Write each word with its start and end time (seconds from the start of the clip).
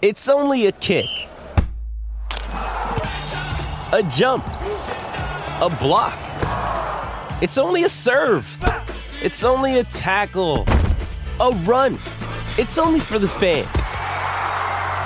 It's 0.00 0.28
only 0.28 0.66
a 0.66 0.72
kick, 0.72 1.06
a 2.52 4.08
jump, 4.12 4.46
a 4.46 5.76
block. 5.80 6.16
It's 7.42 7.58
only 7.58 7.82
a 7.82 7.88
serve. 7.88 8.46
It's 9.20 9.42
only 9.42 9.80
a 9.80 9.82
tackle, 9.82 10.66
a 11.40 11.50
run. 11.64 11.94
It's 12.58 12.78
only 12.78 13.00
for 13.00 13.18
the 13.18 13.26
fans. 13.26 13.66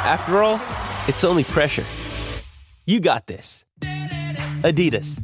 After 0.05 0.43
all, 0.43 0.61
it's 1.09 1.25
only 1.25 1.45
pressure. 1.45 1.85
You 2.85 3.01
got 3.01 3.27
this. 3.27 3.65
Adidas. 4.61 5.23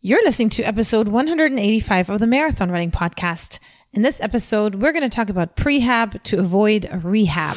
You're 0.00 0.24
listening 0.24 0.50
to 0.50 0.62
episode 0.62 1.08
185 1.08 2.08
of 2.08 2.20
the 2.20 2.26
Marathon 2.26 2.70
Running 2.70 2.90
Podcast. 2.90 3.58
In 3.94 4.02
this 4.02 4.20
episode, 4.20 4.74
we're 4.74 4.90
going 4.90 5.08
to 5.08 5.08
talk 5.08 5.28
about 5.28 5.54
prehab 5.54 6.20
to 6.24 6.40
avoid 6.40 6.90
rehab. 7.04 7.56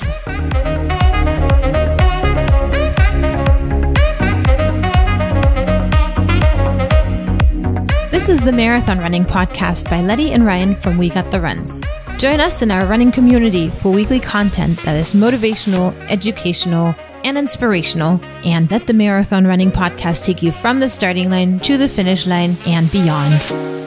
This 8.12 8.30
is 8.30 8.40
the 8.40 8.52
Marathon 8.52 9.00
Running 9.00 9.26
Podcast 9.26 9.90
by 9.90 10.02
Letty 10.02 10.32
and 10.32 10.46
Ryan 10.46 10.76
from 10.76 11.00
We 11.00 11.10
Got 11.10 11.32
the 11.32 11.42
Runs. 11.42 11.82
Join 12.20 12.40
us 12.40 12.62
in 12.62 12.70
our 12.70 12.86
running 12.86 13.12
community 13.12 13.72
for 13.72 13.92
weekly 13.92 14.20
content 14.20 14.80
that 14.84 14.96
is 14.96 15.14
motivational, 15.14 15.96
educational, 16.08 16.94
and 17.24 17.36
inspirational, 17.36 18.22
and 18.46 18.70
let 18.70 18.86
the 18.86 18.94
Marathon 18.94 19.48
Running 19.48 19.72
Podcast 19.72 20.24
take 20.24 20.44
you 20.44 20.52
from 20.52 20.82
the 20.82 20.90
starting 20.90 21.32
line 21.32 21.60
to 21.62 21.80
the 21.80 21.90
finish 21.90 22.28
line 22.28 22.56
and 22.68 22.92
beyond. 22.92 23.87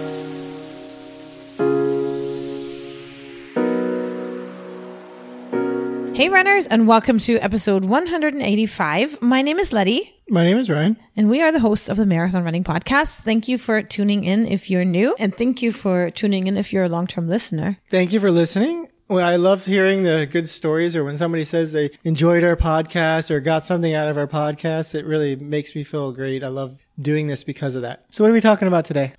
Hey, 6.20 6.28
runners, 6.28 6.66
and 6.66 6.86
welcome 6.86 7.18
to 7.20 7.38
episode 7.38 7.86
185. 7.86 9.22
My 9.22 9.40
name 9.40 9.58
is 9.58 9.72
Letty. 9.72 10.20
My 10.28 10.44
name 10.44 10.58
is 10.58 10.68
Ryan. 10.68 10.98
And 11.16 11.30
we 11.30 11.40
are 11.40 11.50
the 11.50 11.60
hosts 11.60 11.88
of 11.88 11.96
the 11.96 12.04
Marathon 12.04 12.44
Running 12.44 12.62
Podcast. 12.62 13.14
Thank 13.14 13.48
you 13.48 13.56
for 13.56 13.82
tuning 13.82 14.24
in 14.24 14.46
if 14.46 14.68
you're 14.68 14.84
new, 14.84 15.16
and 15.18 15.34
thank 15.34 15.62
you 15.62 15.72
for 15.72 16.10
tuning 16.10 16.46
in 16.46 16.58
if 16.58 16.74
you're 16.74 16.84
a 16.84 16.90
long 16.90 17.06
term 17.06 17.26
listener. 17.26 17.78
Thank 17.88 18.12
you 18.12 18.20
for 18.20 18.30
listening. 18.30 18.88
Well, 19.08 19.26
I 19.26 19.36
love 19.36 19.64
hearing 19.64 20.02
the 20.02 20.28
good 20.30 20.46
stories 20.46 20.94
or 20.94 21.04
when 21.04 21.16
somebody 21.16 21.46
says 21.46 21.72
they 21.72 21.88
enjoyed 22.04 22.44
our 22.44 22.54
podcast 22.54 23.30
or 23.30 23.40
got 23.40 23.64
something 23.64 23.94
out 23.94 24.06
of 24.06 24.18
our 24.18 24.26
podcast. 24.26 24.94
It 24.94 25.06
really 25.06 25.36
makes 25.36 25.74
me 25.74 25.84
feel 25.84 26.12
great. 26.12 26.44
I 26.44 26.48
love 26.48 26.76
doing 27.00 27.28
this 27.28 27.44
because 27.44 27.74
of 27.74 27.80
that. 27.80 28.04
So, 28.10 28.22
what 28.22 28.28
are 28.28 28.34
we 28.34 28.42
talking 28.42 28.68
about 28.68 28.84
today? 28.84 29.14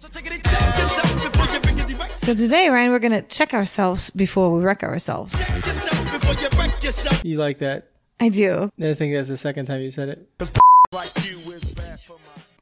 So, 2.18 2.36
today, 2.36 2.70
Ryan, 2.70 2.92
we're 2.92 3.00
going 3.00 3.12
to 3.12 3.24
check 3.24 3.56
ourselves 3.56 4.12
before 4.12 4.56
we 4.56 4.64
wreck 4.64 4.84
ourselves. 4.84 5.34
You 7.24 7.38
like 7.38 7.60
that? 7.60 7.90
I 8.20 8.30
do. 8.30 8.72
I 8.80 8.94
think 8.94 9.14
that's 9.14 9.28
the 9.28 9.38
second 9.38 9.66
time 9.66 9.82
you 9.82 9.92
said 9.92 10.10
it. 10.10 10.28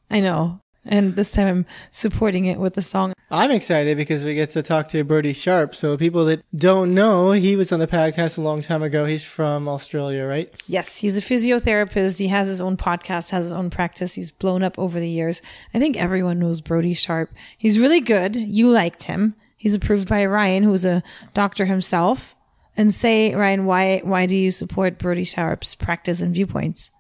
I 0.10 0.20
know. 0.20 0.62
And 0.86 1.16
this 1.16 1.32
time 1.32 1.48
I'm 1.48 1.66
supporting 1.92 2.46
it 2.46 2.58
with 2.58 2.74
the 2.74 2.82
song. 2.82 3.14
I'm 3.30 3.52
excited 3.52 3.96
because 3.96 4.26
we 4.26 4.34
get 4.34 4.50
to 4.52 4.64
talk 4.64 4.88
to 4.90 5.04
Brodie 5.04 5.34
Sharpe. 5.34 5.76
So 5.76 5.98
people 5.98 6.26
that 6.26 6.44
don't 6.56 6.96
know, 6.96 7.32
he 7.32 7.56
was 7.56 7.72
on 7.72 7.80
the 7.80 7.88
podcast 7.88 8.38
a 8.38 8.42
long 8.42 8.62
time 8.62 8.82
ago. 8.82 9.06
He's 9.06 9.24
from 9.24 9.68
Australia, 9.68 10.26
right? 10.26 10.52
Yes, 10.66 10.98
he's 10.98 11.18
a 11.18 11.22
physiotherapist. 11.22 12.18
He 12.18 12.30
has 12.30 12.48
his 12.48 12.62
own 12.62 12.76
podcast, 12.76 13.30
has 13.30 13.46
his 13.46 13.52
own 13.52 13.70
practice. 13.70 14.16
He's 14.16 14.32
blown 14.32 14.64
up 14.64 14.80
over 14.80 15.00
the 15.00 15.10
years. 15.10 15.42
I 15.74 15.80
think 15.80 15.96
everyone 15.96 16.40
knows 16.40 16.62
Brodie 16.62 16.94
Sharpe. 16.94 17.32
He's 17.58 17.78
really 17.78 18.02
good. 18.02 18.36
You 18.36 18.72
liked 18.72 19.04
him. 19.04 19.36
He's 19.58 19.76
approved 19.76 20.08
by 20.08 20.26
Ryan, 20.26 20.64
who's 20.64 20.86
a 20.86 21.04
doctor 21.34 21.66
himself. 21.66 22.36
And 22.80 22.94
say, 22.94 23.36
Ryan, 23.36 23.66
why 23.66 24.00
why 24.06 24.26
do 24.26 24.38
you 24.38 24.52
support 24.52 24.98
Brodie 24.98 25.26
Sharpe's 25.26 25.76
practice 25.76 26.22
and 26.22 26.34
viewpoints? 26.34 26.92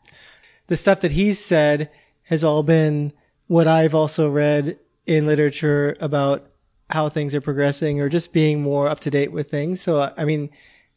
The 0.67 0.75
stuff 0.75 0.99
that 0.99 1.13
he's 1.13 1.43
said 1.43 1.89
has 2.23 2.43
all 2.43 2.63
been 2.63 3.13
what 3.47 3.65
I've 3.65 3.95
also 3.95 4.29
read 4.29 4.77
in 5.05 5.25
literature 5.25 5.95
about 6.01 6.51
how 6.89 7.07
things 7.07 7.33
are 7.33 7.39
progressing 7.39 8.01
or 8.01 8.09
just 8.09 8.33
being 8.33 8.61
more 8.61 8.89
up 8.89 8.99
to 8.99 9.09
date 9.09 9.31
with 9.31 9.49
things. 9.49 9.79
So, 9.79 10.11
I 10.17 10.25
mean, 10.25 10.49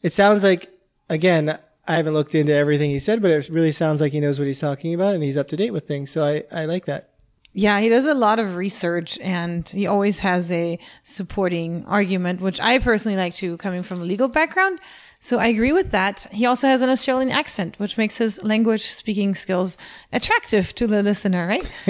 it 0.03 0.13
sounds 0.13 0.43
like, 0.43 0.69
again, 1.09 1.61
I 1.87 1.95
haven't 1.95 2.15
looked 2.15 2.35
into 2.35 2.53
everything 2.53 2.91
he 2.91 2.99
said, 2.99 3.23
but 3.23 3.31
it 3.31 3.49
really 3.51 3.71
sounds 3.71 4.01
like 4.01 4.11
he 4.11 4.19
knows 4.19 4.41
what 4.41 4.49
he's 4.49 4.59
talking 4.59 4.95
about 4.95 5.15
and 5.15 5.23
he's 5.23 5.37
up 5.37 5.47
to 5.49 5.57
date 5.57 5.73
with 5.73 5.87
things. 5.87 6.11
So 6.11 6.25
I, 6.25 6.43
I 6.51 6.65
like 6.65 6.87
that. 6.87 7.12
Yeah, 7.55 7.81
he 7.81 7.89
does 7.89 8.07
a 8.07 8.15
lot 8.15 8.39
of 8.39 8.57
research 8.57 9.19
and 9.19 9.69
he 9.69 9.87
always 9.87 10.21
has 10.21 10.51
a 10.51 10.79
supporting 11.05 11.85
argument, 11.87 12.41
which 12.41 12.61
I 12.61 12.79
personally 12.79 13.17
like 13.17 13.35
too, 13.35 13.59
coming 13.59 13.83
from 13.83 14.01
a 14.01 14.05
legal 14.05 14.29
background. 14.29 14.81
So 15.21 15.39
I 15.39 15.47
agree 15.47 15.71
with 15.71 15.93
that. 15.93 16.27
He 16.33 16.47
also 16.47 16.67
has 16.67 16.81
an 16.81 16.89
Australian 16.89 17.31
accent, 17.31 17.79
which 17.79 17.97
makes 17.97 18.17
his 18.17 18.43
language 18.43 18.91
speaking 18.91 19.35
skills 19.35 19.77
attractive 20.13 20.75
to 20.75 20.87
the 20.87 21.03
listener, 21.03 21.47
right? 21.47 21.71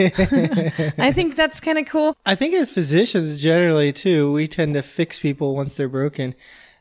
I 0.98 1.12
think 1.12 1.36
that's 1.36 1.58
kind 1.58 1.78
of 1.78 1.86
cool. 1.86 2.14
I 2.26 2.34
think 2.34 2.54
as 2.54 2.70
physicians 2.70 3.40
generally 3.40 3.92
too, 3.92 4.32
we 4.32 4.48
tend 4.48 4.74
to 4.74 4.82
fix 4.82 5.18
people 5.18 5.54
once 5.54 5.76
they're 5.76 5.88
broken. 5.88 6.34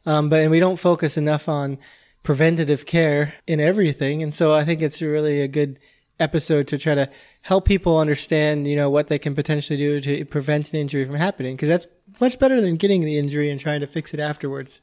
Um, 0.05 0.27
but, 0.27 0.41
and 0.41 0.51
we 0.51 0.59
don't 0.59 0.77
focus 0.77 1.15
enough 1.15 1.47
on 1.47 1.77
preventative 2.23 2.85
care 2.85 3.35
in 3.47 3.59
everything. 3.59 4.21
And 4.21 4.33
so 4.33 4.53
I 4.53 4.65
think 4.65 4.81
it's 4.81 5.01
really 5.01 5.41
a 5.41 5.47
good 5.47 5.79
episode 6.21 6.67
to 6.67 6.77
try 6.77 6.95
to 6.95 7.09
help 7.41 7.65
people 7.65 7.97
understand, 7.97 8.67
you 8.67 8.75
know, 8.75 8.89
what 8.89 9.07
they 9.07 9.19
can 9.19 9.35
potentially 9.35 9.77
do 9.77 9.99
to 9.99 10.25
prevent 10.25 10.71
an 10.73 10.79
injury 10.79 11.05
from 11.05 11.15
happening. 11.15 11.57
Cause 11.57 11.69
that's 11.69 11.87
much 12.19 12.39
better 12.39 12.61
than 12.61 12.77
getting 12.77 13.01
the 13.01 13.17
injury 13.17 13.49
and 13.49 13.59
trying 13.59 13.81
to 13.81 13.87
fix 13.87 14.13
it 14.13 14.19
afterwards. 14.19 14.81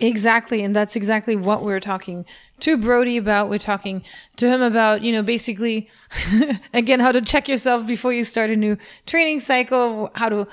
Exactly. 0.00 0.62
And 0.62 0.76
that's 0.76 0.94
exactly 0.94 1.34
what 1.34 1.64
we're 1.64 1.80
talking 1.80 2.24
to 2.60 2.76
Brodie 2.76 3.16
about. 3.16 3.48
We're 3.48 3.58
talking 3.58 4.04
to 4.36 4.48
him 4.48 4.62
about, 4.62 5.02
you 5.02 5.12
know, 5.12 5.22
basically, 5.22 5.88
again, 6.74 7.00
how 7.00 7.10
to 7.12 7.20
check 7.20 7.48
yourself 7.48 7.86
before 7.86 8.12
you 8.12 8.22
start 8.22 8.50
a 8.50 8.56
new 8.56 8.76
training 9.06 9.40
cycle, 9.40 10.10
how 10.14 10.28
to 10.28 10.46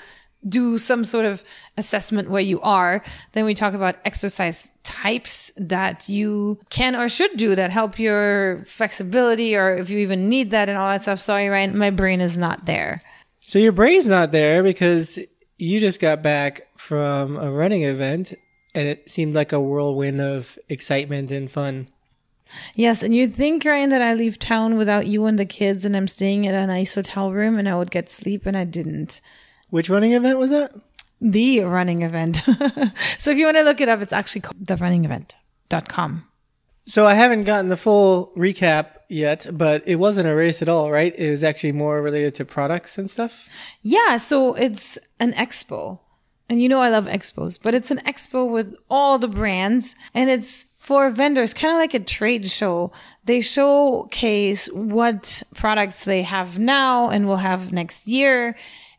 do 0.48 0.78
some 0.78 1.04
sort 1.04 1.26
of 1.26 1.44
assessment 1.78 2.30
where 2.30 2.42
you 2.42 2.62
are. 2.62 3.04
Then 3.34 3.46
we 3.46 3.54
talk 3.54 3.74
about 3.74 3.98
exercise 4.06 4.72
types 4.84 5.52
that 5.58 6.08
you 6.08 6.60
can 6.70 6.96
or 6.96 7.10
should 7.10 7.38
do 7.38 7.56
that 7.56 7.72
help 7.72 8.00
your 8.00 8.64
flexibility 8.66 9.56
or 9.56 9.76
if 9.76 9.90
you 9.90 10.00
even 10.00 10.30
need 10.30 10.52
that 10.52 10.70
and 10.70 10.78
all 10.78 10.90
that 10.90 11.02
stuff. 11.02 11.20
Sorry, 11.20 11.48
Ryan, 11.50 11.78
my 11.78 11.90
brain 11.90 12.22
is 12.22 12.38
not 12.38 12.66
there. 12.66 13.02
So 13.42 13.60
your 13.60 13.72
brain's 13.72 14.08
not 14.08 14.32
there 14.32 14.64
because 14.64 15.20
you 15.58 15.80
just 15.80 16.00
got 16.00 16.22
back 16.22 16.68
from 16.78 17.38
a 17.38 17.52
running 17.52 17.84
event 17.84 18.34
and 18.74 18.88
it 18.88 19.10
seemed 19.10 19.36
like 19.36 19.54
a 19.54 19.60
whirlwind 19.60 20.20
of 20.20 20.58
excitement 20.70 21.32
and 21.32 21.50
fun. 21.50 21.88
Yes, 22.76 23.02
and 23.02 23.16
you'd 23.16 23.34
think, 23.34 23.66
Ryan, 23.66 23.90
that 23.90 24.02
I 24.02 24.14
leave 24.14 24.38
town 24.38 24.78
without 24.78 25.08
you 25.08 25.26
and 25.26 25.40
the 25.40 25.46
kids 25.46 25.86
and 25.86 25.96
I'm 25.96 26.08
staying 26.08 26.46
at 26.46 26.54
a 26.54 26.68
nice 26.68 26.96
hotel 26.96 27.32
room 27.32 27.58
and 27.58 27.68
I 27.68 27.76
would 27.76 27.92
get 27.92 28.10
sleep 28.10 28.46
and 28.46 28.56
I 28.56 28.64
didn't. 28.64 29.22
Which 29.76 29.90
running 29.90 30.14
event 30.14 30.40
was 30.40 30.52
that? 30.52 30.74
The 31.20 31.60
running 31.60 32.04
event. 32.04 32.38
so 33.20 33.32
if 33.32 33.38
you 33.38 33.44
want 33.44 33.58
to 33.58 33.64
look 33.64 33.82
it 33.82 33.90
up, 33.90 34.00
it's 34.00 34.14
actually 34.14 34.40
called 34.40 34.66
therunningevent.com. 34.66 36.26
So 36.86 37.06
I 37.06 37.16
haven't 37.16 37.44
gotten 37.44 37.68
the 37.68 37.76
full 37.76 38.32
recap 38.38 38.92
yet, 39.10 39.48
but 39.52 39.86
it 39.86 39.98
wasn't 39.98 40.30
a 40.30 40.34
race 40.34 40.62
at 40.62 40.70
all, 40.70 40.92
right? 40.92 41.14
It 41.18 41.30
was 41.30 41.44
actually 41.44 41.74
more 41.74 42.02
related 42.02 42.36
to 42.36 42.46
products 42.46 42.98
and 42.98 43.10
stuff. 43.10 43.50
Yeah, 43.82 44.16
so 44.16 44.54
it's 44.54 44.98
an 45.20 45.34
expo. 45.34 46.00
And 46.48 46.62
you 46.62 46.70
know 46.70 46.80
I 46.80 46.90
love 46.90 47.08
expos, 47.08 47.60
but 47.62 47.74
it's 47.74 47.92
an 47.92 48.00
expo 48.08 48.50
with 48.50 48.76
all 48.90 49.20
the 49.20 49.28
brands 49.28 49.94
and 50.14 50.30
it's 50.30 50.68
for 50.78 51.10
vendors, 51.10 51.54
kind 51.54 51.74
of 51.74 51.80
like 51.80 51.94
a 51.94 52.00
trade 52.00 52.50
show. 52.50 52.94
They 53.26 53.42
showcase 53.42 54.68
what 54.68 55.44
products 55.54 56.06
they 56.06 56.22
have 56.22 56.60
now 56.60 57.10
and 57.10 57.28
will 57.28 57.44
have 57.44 57.74
next 57.74 58.08
year. 58.08 58.56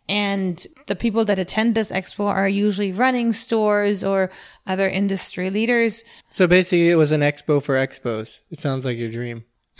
And 0.08 0.64
the 0.86 0.94
people 0.94 1.24
that 1.24 1.38
attend 1.38 1.74
this 1.74 1.90
expo 1.90 2.26
are 2.26 2.48
usually 2.48 2.92
running 2.92 3.32
stores 3.32 4.04
or 4.04 4.30
other 4.66 4.88
industry 4.88 5.50
leaders. 5.50 6.04
So 6.32 6.46
basically, 6.46 6.90
it 6.90 6.96
was 6.96 7.10
an 7.10 7.22
expo 7.22 7.62
for 7.62 7.74
expos. 7.74 8.42
It 8.50 8.60
sounds 8.60 8.84
like 8.84 8.98
your 8.98 9.10
dream. 9.10 9.44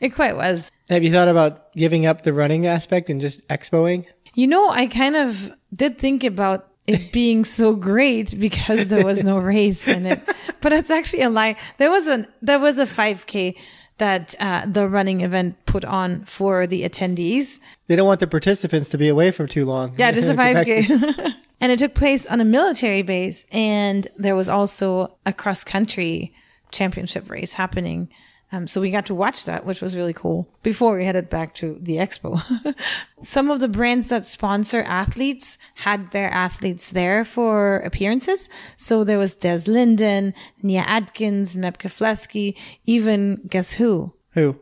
it 0.00 0.14
quite 0.14 0.36
was. 0.36 0.70
Have 0.88 1.04
you 1.04 1.12
thought 1.12 1.28
about 1.28 1.72
giving 1.74 2.06
up 2.06 2.22
the 2.22 2.32
running 2.32 2.66
aspect 2.66 3.10
and 3.10 3.20
just 3.20 3.46
expoing? 3.48 4.06
You 4.34 4.46
know, 4.46 4.70
I 4.70 4.86
kind 4.86 5.16
of 5.16 5.52
did 5.72 5.98
think 5.98 6.24
about 6.24 6.68
it 6.86 7.12
being 7.12 7.44
so 7.44 7.74
great 7.74 8.38
because 8.38 8.88
there 8.88 9.04
was 9.04 9.22
no 9.22 9.38
race 9.38 9.86
in 9.86 10.06
it, 10.06 10.20
but 10.60 10.72
it's 10.72 10.90
actually 10.90 11.22
a 11.22 11.30
lie. 11.30 11.56
There 11.78 11.90
was 11.90 12.08
a 12.08 12.26
there 12.42 12.58
was 12.58 12.78
a 12.78 12.86
5K 12.86 13.56
that 14.00 14.34
uh, 14.40 14.64
the 14.66 14.88
running 14.88 15.20
event 15.20 15.54
put 15.66 15.84
on 15.84 16.24
for 16.24 16.66
the 16.66 16.82
attendees. 16.82 17.60
They 17.86 17.96
don't 17.96 18.06
want 18.06 18.20
the 18.20 18.26
participants 18.26 18.88
to 18.90 18.98
be 18.98 19.08
away 19.08 19.30
for 19.30 19.46
too 19.46 19.66
long. 19.66 19.94
Yeah, 19.96 20.10
just 20.10 20.30
a 20.30 20.34
5K. 20.34 21.34
and 21.60 21.70
it 21.70 21.78
took 21.78 21.94
place 21.94 22.24
on 22.26 22.40
a 22.40 22.44
military 22.44 23.02
base, 23.02 23.44
and 23.52 24.08
there 24.16 24.34
was 24.34 24.48
also 24.48 25.16
a 25.24 25.32
cross 25.32 25.62
country 25.62 26.34
championship 26.72 27.30
race 27.30 27.52
happening 27.52 28.08
Um, 28.52 28.66
so 28.66 28.80
we 28.80 28.90
got 28.90 29.06
to 29.06 29.14
watch 29.14 29.44
that, 29.44 29.64
which 29.64 29.80
was 29.80 29.96
really 29.96 30.12
cool 30.12 30.48
before 30.62 30.96
we 30.96 31.04
headed 31.04 31.30
back 31.30 31.54
to 31.56 31.78
the 31.80 31.96
expo. 31.96 32.42
Some 33.20 33.50
of 33.50 33.60
the 33.60 33.68
brands 33.68 34.08
that 34.08 34.24
sponsor 34.24 34.82
athletes 34.82 35.56
had 35.76 36.10
their 36.10 36.30
athletes 36.30 36.90
there 36.90 37.24
for 37.24 37.76
appearances. 37.78 38.48
So 38.76 39.04
there 39.04 39.18
was 39.18 39.34
Des 39.34 39.62
Linden, 39.66 40.34
Nia 40.62 40.84
Akins, 40.86 41.54
Meb 41.54 41.78
Keflezighi, 41.78 42.56
even 42.86 43.42
guess 43.48 43.72
who? 43.72 44.14
Who? 44.32 44.58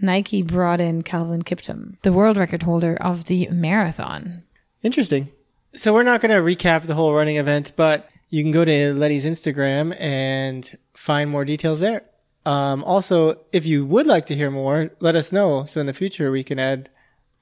Nike 0.00 0.42
brought 0.42 0.80
in 0.80 1.02
Kelvin 1.02 1.42
Kiptum, 1.42 2.00
the 2.02 2.12
world 2.12 2.36
record 2.36 2.62
holder 2.62 2.96
of 3.00 3.24
the 3.24 3.48
marathon. 3.48 4.42
Interesting. 4.82 5.30
So 5.74 5.92
we're 5.94 6.02
not 6.02 6.20
going 6.20 6.32
to 6.32 6.42
recap 6.42 6.82
the 6.82 6.94
whole 6.94 7.14
running 7.14 7.36
event, 7.36 7.72
but 7.76 8.08
you 8.28 8.42
can 8.42 8.52
go 8.52 8.64
to 8.64 8.94
Letty's 8.94 9.24
Instagram 9.24 9.98
and 9.98 10.76
find 10.94 11.30
more 11.30 11.44
details 11.44 11.80
there. 11.80 12.02
Um, 12.44 12.82
also, 12.84 13.40
if 13.52 13.64
you 13.64 13.86
would 13.86 14.06
like 14.06 14.26
to 14.26 14.34
hear 14.34 14.50
more, 14.50 14.90
let 15.00 15.14
us 15.16 15.32
know. 15.32 15.64
So 15.64 15.80
in 15.80 15.86
the 15.86 15.92
future, 15.92 16.30
we 16.30 16.42
can 16.42 16.58
add 16.58 16.90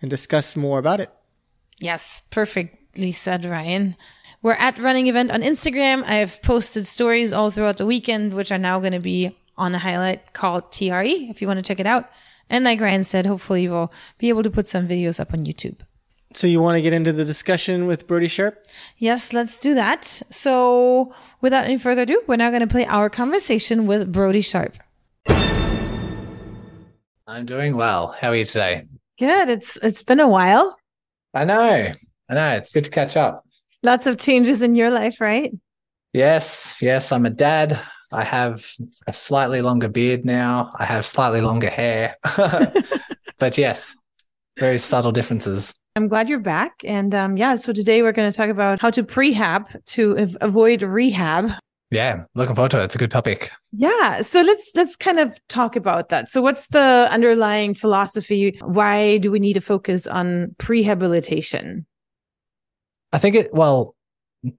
and 0.03 0.11
discuss 0.11 0.57
more 0.57 0.79
about 0.79 1.01
it. 1.01 1.11
Yes, 1.79 2.23
perfectly 2.31 3.13
said, 3.13 3.45
Ryan. 3.45 3.97
We're 4.43 4.53
at 4.55 4.79
Running 4.79 5.07
Event 5.07 5.31
on 5.31 5.43
Instagram. 5.43 6.05
I've 6.05 6.43
posted 6.43 6.87
stories 6.87 7.33
all 7.33 7.51
throughout 7.51 7.79
the 7.79 7.87
weekend, 7.87 8.35
which 8.35 8.53
are 8.53 8.59
now 8.59 8.79
going 8.79 8.93
to 8.93 9.01
be 9.01 9.37
on 9.57 9.75
a 9.75 9.79
highlight 9.79 10.33
called 10.33 10.73
TRE 10.73 11.29
if 11.31 11.41
you 11.41 11.47
want 11.47 11.59
to 11.59 11.63
check 11.63 11.81
it 11.81 11.87
out. 11.87 12.09
And 12.49 12.65
like 12.65 12.81
Ryan 12.81 13.05
said, 13.05 13.27
hopefully 13.27 13.69
we'll 13.69 13.93
be 14.19 14.29
able 14.29 14.43
to 14.43 14.51
put 14.51 14.69
some 14.69 14.89
videos 14.89 15.21
up 15.21 15.33
on 15.33 15.45
YouTube. 15.45 15.81
So 16.33 16.47
you 16.47 16.61
want 16.61 16.77
to 16.77 16.83
get 16.83 16.93
into 16.93 17.13
the 17.13 17.25
discussion 17.25 17.87
with 17.87 18.07
Brodie 18.07 18.29
Sharpe? 18.29 18.65
Yes, 18.97 19.33
let's 19.33 19.59
do 19.59 19.75
that. 19.75 20.05
So 20.05 21.13
without 21.41 21.65
any 21.65 21.77
further 21.77 22.03
ado, 22.03 22.23
we're 22.27 22.37
now 22.37 22.51
going 22.51 22.61
to 22.61 22.69
play 22.69 22.87
our 22.87 23.11
conversation 23.11 23.87
with 23.87 24.13
Brodie 24.13 24.41
Sharpe. 24.41 24.79
I'm 27.31 27.47
doing 27.47 27.77
well. 27.77 28.13
How 28.19 28.31
are 28.31 28.35
you 28.35 28.45
today? 28.45 28.87
Good. 29.17 29.49
It's 29.49 29.77
it's 29.85 30.03
been 30.03 30.19
a 30.19 30.27
while. 30.27 30.77
I 31.33 31.45
know. 31.45 31.93
I 32.29 32.35
know. 32.35 32.51
It's 32.55 32.73
good 32.73 32.83
to 32.83 32.91
catch 32.91 33.17
up. 33.17 33.45
Lots 33.85 34.09
of 34.09 34.19
changes 34.19 34.63
in 34.63 34.75
your 34.75 34.91
life, 34.91 35.21
right? 35.21 35.53
Yes, 36.13 36.79
yes, 36.83 37.13
I'm 37.13 37.25
a 37.25 37.31
dad. 37.31 37.79
I 38.13 38.25
have 38.25 38.69
a 39.07 39.13
slightly 39.13 39.63
longer 39.63 39.89
beard 39.89 40.25
now. 40.25 40.71
I 40.77 40.85
have 40.85 41.07
slightly 41.07 41.41
longer 41.41 41.71
hair. 41.71 42.17
but 43.39 43.57
yes, 43.57 43.95
very 44.59 44.79
subtle 44.79 45.13
differences. 45.13 45.73
I'm 45.95 46.09
glad 46.09 46.29
you're 46.29 46.41
back. 46.41 46.83
And 46.85 47.15
um, 47.15 47.37
yeah, 47.37 47.55
so 47.55 47.73
today 47.73 48.03
we're 48.03 48.11
going 48.11 48.31
to 48.31 48.37
talk 48.37 48.51
about 48.51 48.81
how 48.81 48.91
to 48.91 49.05
prehab 49.05 49.85
to 49.87 50.19
av- 50.19 50.37
avoid 50.41 50.83
rehab. 50.83 51.53
Yeah, 51.91 52.25
looking 52.35 52.55
forward 52.55 52.71
to 52.73 52.81
it. 52.81 52.85
It's 52.85 52.95
a 52.95 52.99
good 52.99 53.11
topic. 53.11 53.51
Yeah, 53.73 54.21
so 54.21 54.43
let's 54.43 54.71
let's 54.77 54.95
kind 54.95 55.19
of 55.19 55.37
talk 55.49 55.75
about 55.75 56.09
that. 56.11 56.29
So 56.29 56.41
what's 56.41 56.69
the 56.69 57.09
underlying 57.11 57.75
philosophy? 57.75 58.59
Why 58.63 59.19
do 59.19 59.31
we 59.33 59.41
need 59.41 59.55
to 59.55 59.61
focus 59.61 60.07
on 60.07 60.55
prehabilitation? 60.59 61.85
I 63.13 63.19
think 63.19 63.35
it, 63.35 63.53
well, 63.53 63.97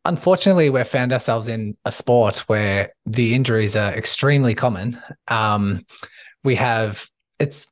unfortunately, 0.06 0.70
we've 0.70 0.88
found 0.88 1.14
ourselves 1.14 1.48
in 1.48 1.78
a 1.86 1.92
sport 1.92 2.40
where 2.48 2.94
the 3.06 3.34
injuries 3.34 3.76
are 3.76 3.94
extremely 3.94 4.54
common. 4.54 5.02
Um, 5.28 5.86
we 6.44 6.56
have, 6.56 7.08
it's 7.40 7.68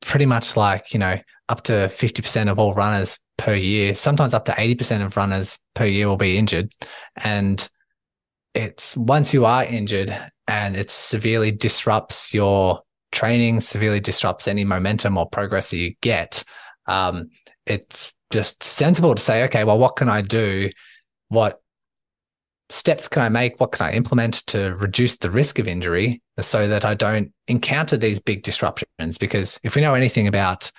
pretty 0.00 0.26
much 0.26 0.56
like, 0.56 0.92
you 0.92 0.98
know, 0.98 1.18
up 1.48 1.62
to 1.64 1.72
50% 1.72 2.50
of 2.50 2.58
all 2.58 2.74
runners 2.74 3.18
per 3.36 3.54
year, 3.54 3.94
sometimes 3.94 4.34
up 4.34 4.44
to 4.46 4.52
80% 4.52 5.04
of 5.04 5.16
runners 5.16 5.58
per 5.74 5.84
year 5.84 6.08
will 6.08 6.16
be 6.16 6.38
injured. 6.38 6.72
And 7.16 7.68
it's 8.54 8.96
once 8.96 9.34
you 9.34 9.44
are 9.44 9.64
injured 9.64 10.16
and 10.46 10.76
it 10.76 10.90
severely 10.90 11.50
disrupts 11.50 12.32
your 12.32 12.82
training, 13.12 13.60
severely 13.60 14.00
disrupts 14.00 14.48
any 14.48 14.64
momentum 14.64 15.16
or 15.16 15.28
progress 15.28 15.70
that 15.70 15.78
you 15.78 15.94
get, 16.00 16.44
um, 16.86 17.30
it's 17.66 18.12
just 18.30 18.62
sensible 18.62 19.14
to 19.14 19.22
say, 19.22 19.44
okay, 19.44 19.64
well, 19.64 19.78
what 19.78 19.96
can 19.96 20.08
I 20.08 20.20
do? 20.20 20.70
What 21.28 21.60
steps 22.68 23.08
can 23.08 23.22
I 23.22 23.28
make? 23.28 23.60
What 23.60 23.72
can 23.72 23.86
I 23.86 23.92
implement 23.92 24.46
to 24.48 24.74
reduce 24.76 25.16
the 25.16 25.30
risk 25.30 25.58
of 25.58 25.68
injury 25.68 26.22
so 26.40 26.68
that 26.68 26.84
I 26.84 26.94
don't 26.94 27.32
encounter 27.48 27.96
these 27.96 28.20
big 28.20 28.42
disruptions? 28.42 29.18
Because 29.18 29.58
if 29.62 29.74
we 29.74 29.82
know 29.82 29.94
anything 29.94 30.26
about 30.26 30.70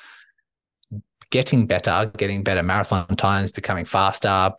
getting 1.31 1.66
better, 1.66 2.12
getting 2.18 2.44
better 2.44 2.63
marathon 2.63 3.07
times, 3.16 3.51
becoming 3.51 3.86
faster, 3.86 4.51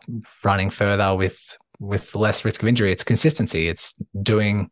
running 0.43 0.69
further 0.69 1.15
with 1.15 1.57
with 1.79 2.15
less 2.15 2.43
risk 2.43 2.61
of 2.61 2.67
injury, 2.67 2.91
it's 2.91 3.03
consistency. 3.03 3.67
It's 3.67 3.93
doing 4.21 4.69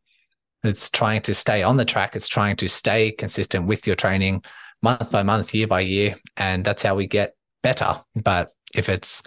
it's 0.66 0.90
trying 0.90 1.22
to 1.22 1.34
stay 1.34 1.64
on 1.64 1.78
the 1.78 1.86
track. 1.86 2.16
It's 2.16 2.28
trying 2.28 2.56
to 2.58 2.68
stay 2.68 3.12
consistent 3.12 3.68
with 3.68 3.86
your 3.86 3.96
training 3.96 4.44
month 4.82 5.12
by 5.12 5.24
month, 5.24 5.54
year 5.54 5.68
by 5.68 5.82
year. 5.82 6.16
And 6.38 6.66
that's 6.66 6.84
how 6.84 6.96
we 6.96 7.08
get 7.08 7.36
better. 7.62 8.02
But 8.16 8.52
if 8.74 8.90
it's 8.90 9.22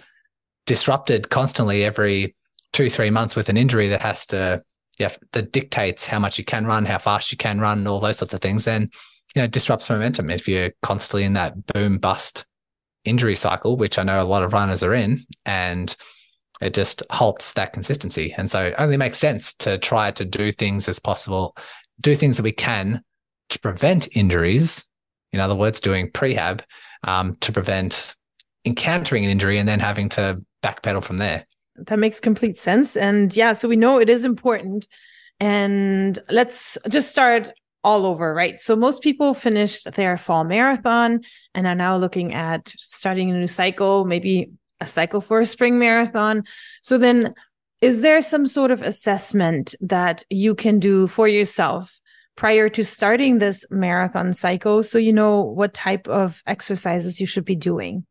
disrupted 0.65 1.29
constantly 1.29 1.83
every 1.83 2.35
two, 2.73 2.89
three 2.89 3.09
months 3.09 3.35
with 3.35 3.49
an 3.49 3.57
injury 3.57 3.87
that 3.87 4.01
has 4.01 4.27
to, 4.27 4.63
yeah, 4.99 5.13
that 5.31 5.51
dictates 5.51 6.05
how 6.05 6.19
much 6.19 6.37
you 6.37 6.43
can 6.43 6.65
run, 6.65 6.85
how 6.85 6.97
fast 6.97 7.31
you 7.31 7.37
can 7.37 7.59
run, 7.59 7.87
all 7.87 7.99
those 7.99 8.17
sorts 8.17 8.33
of 8.33 8.41
things, 8.41 8.65
then, 8.65 8.89
you 9.35 9.41
know, 9.41 9.47
disrupts 9.47 9.89
momentum 9.89 10.29
if 10.29 10.47
you're 10.47 10.71
constantly 10.81 11.23
in 11.23 11.33
that 11.33 11.65
boom 11.67 11.97
bust 11.97 12.45
injury 13.05 13.35
cycle, 13.35 13.77
which 13.77 13.97
I 13.97 14.03
know 14.03 14.21
a 14.21 14.25
lot 14.25 14.43
of 14.43 14.53
runners 14.53 14.83
are 14.83 14.93
in. 14.93 15.21
And 15.45 15.95
it 16.61 16.73
just 16.73 17.03
halts 17.09 17.53
that 17.53 17.73
consistency. 17.73 18.33
And 18.37 18.49
so 18.49 18.65
it 18.65 18.75
only 18.77 18.97
makes 18.97 19.17
sense 19.17 19.53
to 19.55 19.77
try 19.77 20.11
to 20.11 20.25
do 20.25 20.51
things 20.51 20.87
as 20.87 20.99
possible, 20.99 21.55
do 22.01 22.15
things 22.15 22.37
that 22.37 22.43
we 22.43 22.51
can 22.51 23.01
to 23.49 23.59
prevent 23.59 24.15
injuries. 24.15 24.85
In 25.31 25.39
other 25.39 25.55
words, 25.55 25.79
doing 25.79 26.11
prehab 26.11 26.61
um, 27.03 27.35
to 27.37 27.51
prevent 27.51 28.15
encountering 28.65 29.23
an 29.23 29.31
injury 29.31 29.57
and 29.57 29.67
then 29.67 29.79
having 29.79 30.09
to 30.09 30.41
backpedal 30.63 31.03
from 31.03 31.17
there. 31.17 31.45
That 31.75 31.99
makes 31.99 32.19
complete 32.19 32.59
sense. 32.59 32.97
And 32.97 33.33
yeah, 33.35 33.53
so 33.53 33.69
we 33.69 33.77
know 33.77 33.99
it 33.99 34.09
is 34.09 34.25
important. 34.25 34.87
And 35.39 36.19
let's 36.29 36.77
just 36.89 37.09
start 37.09 37.49
all 37.83 38.05
over, 38.05 38.33
right? 38.33 38.59
So 38.59 38.75
most 38.75 39.01
people 39.01 39.33
finished 39.33 39.89
their 39.93 40.17
fall 40.17 40.43
marathon 40.43 41.21
and 41.55 41.65
are 41.65 41.75
now 41.75 41.95
looking 41.95 42.33
at 42.33 42.67
starting 42.77 43.31
a 43.31 43.37
new 43.37 43.47
cycle, 43.47 44.03
maybe 44.03 44.49
a 44.81 44.87
cycle 44.87 45.21
for 45.21 45.39
a 45.39 45.45
spring 45.45 45.79
marathon. 45.79 46.43
So 46.83 46.97
then 46.97 47.33
is 47.81 48.01
there 48.01 48.21
some 48.21 48.45
sort 48.45 48.71
of 48.71 48.81
assessment 48.81 49.75
that 49.81 50.23
you 50.29 50.55
can 50.55 50.79
do 50.79 51.07
for 51.07 51.27
yourself 51.27 51.99
prior 52.35 52.69
to 52.69 52.83
starting 52.83 53.37
this 53.37 53.65
marathon 53.69 54.33
cycle 54.33 54.83
so 54.83 54.97
you 54.97 55.13
know 55.13 55.41
what 55.41 55.73
type 55.73 56.07
of 56.07 56.41
exercises 56.47 57.19
you 57.19 57.27
should 57.27 57.45
be 57.45 57.55
doing? 57.55 58.05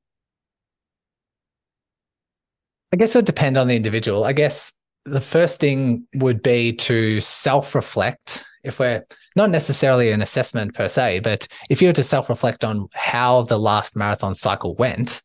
I 2.93 2.97
guess 2.97 3.14
it 3.14 3.19
would 3.19 3.26
depend 3.26 3.59
on 3.59 3.69
the 3.69 3.76
individual. 3.76 4.25
I 4.25 4.32
guess 4.32 4.73
the 5.05 5.21
first 5.21 5.61
thing 5.61 6.06
would 6.14 6.43
be 6.43 6.73
to 6.75 7.21
self 7.21 7.75
reflect. 7.75 8.45
If 8.64 8.78
we're 8.78 9.04
not 9.37 9.50
necessarily 9.50 10.11
an 10.11 10.21
assessment 10.21 10.75
per 10.75 10.88
se, 10.88 11.21
but 11.21 11.47
if 11.71 11.81
you 11.81 11.88
were 11.88 11.95
to 11.95 12.02
self 12.02 12.28
reflect 12.28 12.64
on 12.64 12.88
how 12.95 13.42
the 13.42 13.59
last 13.59 13.97
marathon 13.97 14.35
cycle 14.35 14.75
went, 14.78 15.23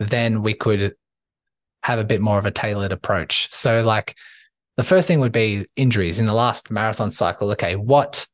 then 0.00 0.42
we 0.42 0.54
could 0.54 0.94
have 1.84 1.98
a 1.98 2.04
bit 2.04 2.20
more 2.20 2.38
of 2.38 2.46
a 2.46 2.50
tailored 2.50 2.92
approach. 2.92 3.52
So, 3.52 3.82
like, 3.82 4.16
the 4.76 4.82
first 4.82 5.06
thing 5.06 5.20
would 5.20 5.32
be 5.32 5.66
injuries 5.76 6.18
in 6.18 6.26
the 6.26 6.32
last 6.32 6.70
marathon 6.70 7.12
cycle. 7.12 7.50
Okay, 7.52 7.76
what 7.76 8.26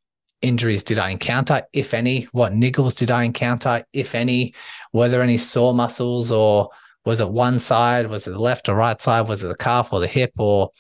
injuries 0.43 0.85
did 0.85 0.99
I 0.99 1.11
encounter, 1.11 1.63
if 1.73 1.93
any? 1.93 2.23
What 2.33 2.53
niggles 2.53 2.97
did 2.97 3.11
I 3.11 3.25
encounter, 3.25 3.85
if 3.93 4.15
any? 4.15 4.55
Were 4.93 5.09
there 5.09 5.23
any 5.23 5.39
sore 5.39 5.75
muscles, 5.75 6.31
or 6.31 6.71
was 7.05 7.21
it 7.21 7.31
one 7.31 7.59
side? 7.59 8.09
Was 8.09 8.27
it 8.27 8.31
the 8.31 8.39
left 8.39 8.69
or 8.69 8.75
right 8.75 9.01
side? 9.01 9.29
Was 9.29 9.43
it 9.43 9.49
the 9.49 9.57
calf 9.57 9.93
or 9.93 10.01
the 10.01 10.07
hip, 10.07 10.33
or 10.39 10.71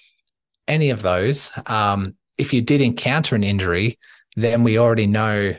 any 0.68 0.90
of 0.90 1.02
those? 1.02 1.50
Um, 1.66 2.14
if 2.38 2.52
you 2.52 2.60
did 2.62 2.80
encounter 2.80 3.34
an 3.34 3.44
injury, 3.44 3.98
then 4.36 4.62
we 4.62 4.78
already 4.78 5.06
know 5.06 5.54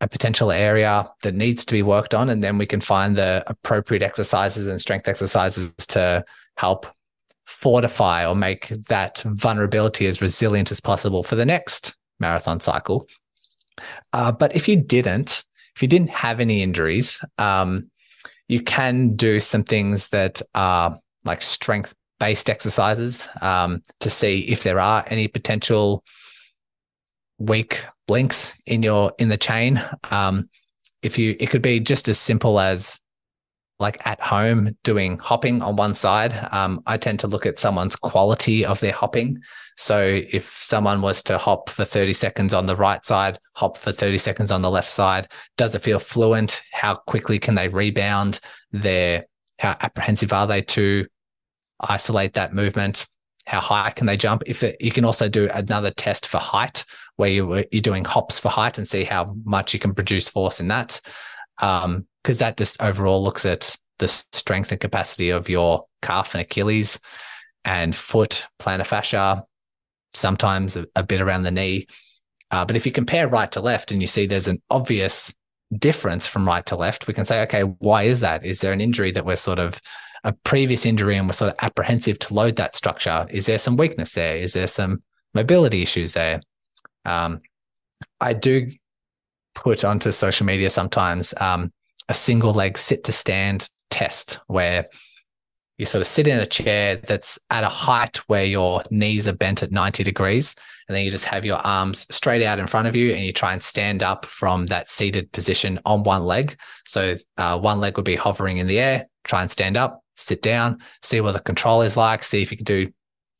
a 0.00 0.08
potential 0.08 0.52
area 0.52 1.08
that 1.22 1.34
needs 1.34 1.64
to 1.64 1.72
be 1.72 1.82
worked 1.82 2.14
on, 2.14 2.28
and 2.28 2.44
then 2.44 2.58
we 2.58 2.66
can 2.66 2.80
find 2.80 3.16
the 3.16 3.42
appropriate 3.46 4.02
exercises 4.02 4.66
and 4.66 4.80
strength 4.80 5.08
exercises 5.08 5.74
to 5.76 6.24
help 6.56 6.86
fortify 7.46 8.26
or 8.26 8.34
make 8.34 8.68
that 8.88 9.22
vulnerability 9.24 10.06
as 10.06 10.20
resilient 10.20 10.70
as 10.70 10.80
possible 10.80 11.22
for 11.22 11.36
the 11.36 11.46
next 11.46 11.96
marathon 12.18 12.60
cycle. 12.60 13.06
Uh, 14.12 14.32
but 14.32 14.54
if 14.54 14.68
you 14.68 14.76
didn't, 14.76 15.44
if 15.74 15.82
you 15.82 15.88
didn't 15.88 16.10
have 16.10 16.40
any 16.40 16.62
injuries, 16.62 17.22
um, 17.38 17.90
you 18.48 18.62
can 18.62 19.14
do 19.16 19.40
some 19.40 19.64
things 19.64 20.08
that 20.10 20.42
are 20.54 20.98
like 21.24 21.42
strength 21.42 21.94
based 22.18 22.48
exercises 22.48 23.28
um, 23.42 23.82
to 24.00 24.10
see 24.10 24.40
if 24.50 24.62
there 24.62 24.80
are 24.80 25.04
any 25.08 25.28
potential 25.28 26.02
weak 27.38 27.84
links 28.08 28.54
in 28.66 28.82
your 28.82 29.12
in 29.18 29.28
the 29.28 29.36
chain. 29.36 29.82
Um, 30.10 30.48
if 31.02 31.18
you, 31.18 31.36
it 31.38 31.50
could 31.50 31.62
be 31.62 31.78
just 31.80 32.08
as 32.08 32.18
simple 32.18 32.58
as 32.58 32.98
like 33.78 34.04
at 34.06 34.20
home 34.20 34.76
doing 34.84 35.18
hopping 35.18 35.60
on 35.60 35.76
one 35.76 35.94
side, 35.94 36.34
um, 36.50 36.82
I 36.86 36.96
tend 36.96 37.20
to 37.20 37.26
look 37.26 37.44
at 37.44 37.58
someone's 37.58 37.94
quality 37.94 38.64
of 38.64 38.80
their 38.80 38.92
hopping. 38.92 39.42
So 39.76 40.22
if 40.32 40.56
someone 40.56 41.02
was 41.02 41.22
to 41.24 41.36
hop 41.36 41.68
for 41.68 41.84
30 41.84 42.14
seconds 42.14 42.54
on 42.54 42.64
the 42.64 42.76
right 42.76 43.04
side, 43.04 43.38
hop 43.54 43.76
for 43.76 43.92
30 43.92 44.16
seconds 44.16 44.50
on 44.50 44.62
the 44.62 44.70
left 44.70 44.88
side, 44.88 45.28
does 45.58 45.74
it 45.74 45.82
feel 45.82 45.98
fluent? 45.98 46.62
How 46.72 46.94
quickly 46.94 47.38
can 47.38 47.54
they 47.54 47.68
rebound? 47.68 48.40
Their 48.72 49.26
how 49.58 49.76
apprehensive 49.80 50.32
are 50.32 50.46
they 50.46 50.62
to 50.62 51.06
isolate 51.80 52.32
that 52.34 52.54
movement? 52.54 53.06
How 53.44 53.60
high 53.60 53.90
can 53.90 54.06
they 54.06 54.16
jump? 54.16 54.42
If 54.46 54.62
it, 54.62 54.76
you 54.80 54.90
can 54.90 55.04
also 55.04 55.28
do 55.28 55.50
another 55.52 55.90
test 55.90 56.26
for 56.26 56.38
height, 56.38 56.84
where 57.16 57.30
you, 57.30 57.64
you're 57.72 57.82
doing 57.82 58.04
hops 58.04 58.38
for 58.38 58.48
height 58.48 58.78
and 58.78 58.86
see 58.86 59.04
how 59.04 59.34
much 59.44 59.74
you 59.74 59.80
can 59.80 59.94
produce 59.94 60.28
force 60.28 60.60
in 60.60 60.68
that 60.68 61.00
because 61.58 61.84
um, 61.84 62.06
that 62.24 62.56
just 62.56 62.80
overall 62.82 63.22
looks 63.22 63.44
at 63.44 63.76
the 63.98 64.08
strength 64.08 64.70
and 64.72 64.80
capacity 64.80 65.30
of 65.30 65.48
your 65.48 65.86
calf 66.02 66.34
and 66.34 66.42
Achilles 66.42 67.00
and 67.64 67.96
foot, 67.96 68.46
plantar 68.60 68.86
fascia, 68.86 69.44
sometimes 70.12 70.76
a, 70.76 70.86
a 70.94 71.02
bit 71.02 71.20
around 71.20 71.42
the 71.42 71.50
knee. 71.50 71.86
Uh, 72.50 72.64
but 72.64 72.76
if 72.76 72.86
you 72.86 72.92
compare 72.92 73.28
right 73.28 73.50
to 73.52 73.60
left 73.60 73.90
and 73.90 74.00
you 74.00 74.06
see 74.06 74.26
there's 74.26 74.48
an 74.48 74.62
obvious 74.70 75.34
difference 75.78 76.26
from 76.26 76.46
right 76.46 76.64
to 76.66 76.76
left, 76.76 77.06
we 77.06 77.14
can 77.14 77.24
say, 77.24 77.42
okay, 77.42 77.62
why 77.62 78.04
is 78.04 78.20
that? 78.20 78.44
Is 78.44 78.60
there 78.60 78.72
an 78.72 78.80
injury 78.80 79.10
that 79.12 79.24
we're 79.24 79.36
sort 79.36 79.58
of 79.58 79.80
a 80.22 80.32
previous 80.32 80.86
injury 80.86 81.16
and 81.16 81.28
we're 81.28 81.32
sort 81.32 81.50
of 81.50 81.56
apprehensive 81.62 82.18
to 82.20 82.34
load 82.34 82.56
that 82.56 82.76
structure? 82.76 83.26
Is 83.30 83.46
there 83.46 83.58
some 83.58 83.76
weakness 83.76 84.12
there? 84.12 84.36
Is 84.36 84.52
there 84.52 84.68
some 84.68 85.02
mobility 85.34 85.82
issues 85.82 86.12
there? 86.12 86.40
Um, 87.06 87.40
I 88.20 88.32
do 88.32 88.70
put 89.54 89.84
onto 89.84 90.12
social 90.12 90.46
media 90.46 90.68
sometimes 90.68 91.32
um, 91.40 91.72
a 92.08 92.14
single 92.14 92.52
leg 92.52 92.76
sit 92.76 93.04
to 93.04 93.12
stand 93.12 93.68
test 93.90 94.38
where 94.46 94.86
you 95.78 95.84
sort 95.84 96.00
of 96.00 96.06
sit 96.06 96.26
in 96.26 96.38
a 96.38 96.46
chair 96.46 96.96
that's 96.96 97.38
at 97.50 97.64
a 97.64 97.68
height 97.68 98.16
where 98.28 98.44
your 98.44 98.82
knees 98.90 99.28
are 99.28 99.34
bent 99.34 99.62
at 99.62 99.72
90 99.72 100.04
degrees. 100.04 100.54
And 100.88 100.96
then 100.96 101.04
you 101.04 101.10
just 101.10 101.26
have 101.26 101.44
your 101.44 101.58
arms 101.58 102.06
straight 102.10 102.42
out 102.42 102.58
in 102.58 102.66
front 102.66 102.88
of 102.88 102.96
you 102.96 103.12
and 103.12 103.24
you 103.24 103.32
try 103.32 103.52
and 103.52 103.62
stand 103.62 104.02
up 104.02 104.24
from 104.24 104.66
that 104.66 104.88
seated 104.88 105.30
position 105.32 105.78
on 105.84 106.02
one 106.02 106.24
leg. 106.24 106.56
So 106.86 107.16
uh, 107.36 107.58
one 107.58 107.80
leg 107.80 107.96
would 107.96 108.06
be 108.06 108.16
hovering 108.16 108.56
in 108.56 108.66
the 108.66 108.78
air, 108.78 109.06
try 109.24 109.42
and 109.42 109.50
stand 109.50 109.76
up, 109.76 110.02
sit 110.16 110.40
down, 110.40 110.78
see 111.02 111.20
what 111.20 111.32
the 111.32 111.40
control 111.40 111.82
is 111.82 111.96
like, 111.96 112.24
see 112.24 112.40
if 112.40 112.50
you 112.50 112.56
can 112.56 112.64
do, 112.64 112.90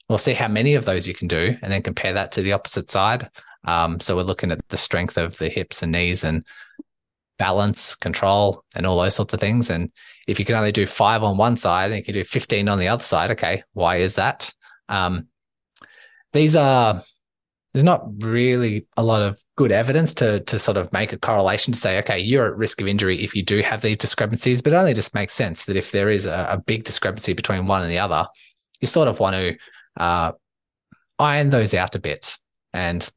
we'll 0.09 0.19
see 0.19 0.35
how 0.35 0.49
many 0.49 0.75
of 0.75 0.85
those 0.85 1.07
you 1.07 1.15
can 1.15 1.29
do, 1.29 1.57
and 1.63 1.73
then 1.73 1.83
compare 1.83 2.13
that 2.13 2.33
to 2.33 2.43
the 2.43 2.53
opposite 2.53 2.91
side. 2.91 3.31
Um, 3.67 4.01
so 4.01 4.17
we're 4.17 4.23
looking 4.23 4.53
at 4.53 4.67
the 4.69 4.77
strength 4.77 5.19
of 5.19 5.37
the 5.39 5.49
hips 5.49 5.83
and 5.83 5.93
knees 5.93 6.25
and 6.25 6.45
balance, 7.39 7.95
control, 7.95 8.65
and 8.75 8.87
all 8.87 9.01
those 9.01 9.15
sorts 9.15 9.35
of 9.35 9.41
things. 9.41 9.71
And 9.71 9.91
if 10.27 10.39
you 10.39 10.45
can 10.45 10.55
only 10.55 10.73
do 10.73 10.87
five 10.87 11.23
on 11.23 11.37
one 11.37 11.57
side 11.57 11.91
and 11.91 11.99
you 11.99 12.05
can 12.05 12.15
do 12.15 12.25
15 12.25 12.69
on 12.69 12.79
the 12.79 12.89
other 12.89 13.03
side, 13.03 13.31
okay, 13.33 13.63
why 13.73 13.97
is 13.97 14.15
that? 14.15 14.53
Um, 14.89 15.29
these 16.33 16.57
are, 16.57 17.03
there's 17.73 17.85
not 17.85 18.07
really 18.23 18.87
a 18.97 19.03
lot 19.03 19.23
of 19.23 19.43
good 19.57 19.73
evidence 19.73 20.15
to, 20.15 20.41
to 20.41 20.59
sort 20.59 20.77
of 20.77 20.93
make 20.93 21.13
a 21.13 21.19
correlation 21.19 21.75
to 21.75 21.79
say, 21.79 21.99
okay, 21.99 22.19
you're 22.19 22.47
at 22.47 22.57
risk 22.57 22.81
of 22.81 22.89
injury 22.89 23.23
if 23.23 23.35
you 23.35 23.43
do 23.43 23.61
have 23.61 23.83
these 23.83 23.99
discrepancies, 23.99 24.63
but 24.63 24.73
it 24.73 24.77
only 24.77 24.95
just 24.95 25.15
makes 25.15 25.35
sense 25.35 25.67
that 25.67 25.77
if 25.77 25.93
there 25.93 26.09
is 26.09 26.27
a, 26.27 26.47
a 26.51 26.59
big 26.59 26.85
discrepancy 26.85 27.33
between 27.33 27.67
one 27.67 27.83
and 27.83 27.91
the 27.91 27.99
other, 27.99 28.27
you 28.81 28.89
sort 28.89 29.09
of 29.09 29.21
want 29.21 29.35
to 29.35 29.57
uh, 29.99 30.33
iron 31.19 31.51
those 31.51 31.75
out 31.75 31.95
a 31.95 31.99
bit. 31.99 32.37
And 32.73 33.09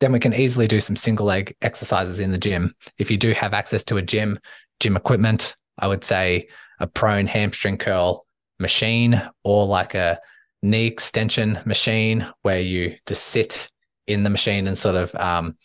then 0.00 0.12
we 0.12 0.20
can 0.20 0.34
easily 0.34 0.66
do 0.66 0.80
some 0.80 0.96
single 0.96 1.26
leg 1.26 1.56
exercises 1.62 2.20
in 2.20 2.30
the 2.30 2.38
gym. 2.38 2.74
If 2.98 3.10
you 3.10 3.16
do 3.16 3.32
have 3.32 3.54
access 3.54 3.82
to 3.84 3.96
a 3.96 4.02
gym, 4.02 4.38
gym 4.80 4.96
equipment, 4.96 5.54
I 5.78 5.86
would 5.86 6.04
say 6.04 6.48
a 6.80 6.86
prone 6.86 7.26
hamstring 7.26 7.78
curl 7.78 8.26
machine 8.58 9.22
or 9.44 9.66
like 9.66 9.94
a 9.94 10.20
knee 10.62 10.86
extension 10.86 11.58
machine 11.64 12.26
where 12.42 12.60
you 12.60 12.96
just 13.06 13.24
sit 13.24 13.70
in 14.06 14.22
the 14.22 14.30
machine 14.30 14.66
and 14.66 14.76
sort 14.76 14.96
of 14.96 15.14
um, 15.14 15.56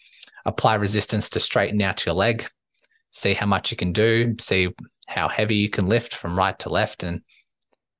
apply 0.45 0.75
resistance 0.75 1.29
to 1.29 1.39
straighten 1.39 1.81
out 1.81 2.05
your 2.05 2.15
leg, 2.15 2.47
see 3.11 3.33
how 3.33 3.45
much 3.45 3.71
you 3.71 3.77
can 3.77 3.91
do, 3.91 4.35
see 4.39 4.69
how 5.07 5.27
heavy 5.27 5.55
you 5.55 5.69
can 5.69 5.87
lift 5.87 6.15
from 6.15 6.37
right 6.37 6.57
to 6.59 6.69
left, 6.69 7.03
and 7.03 7.21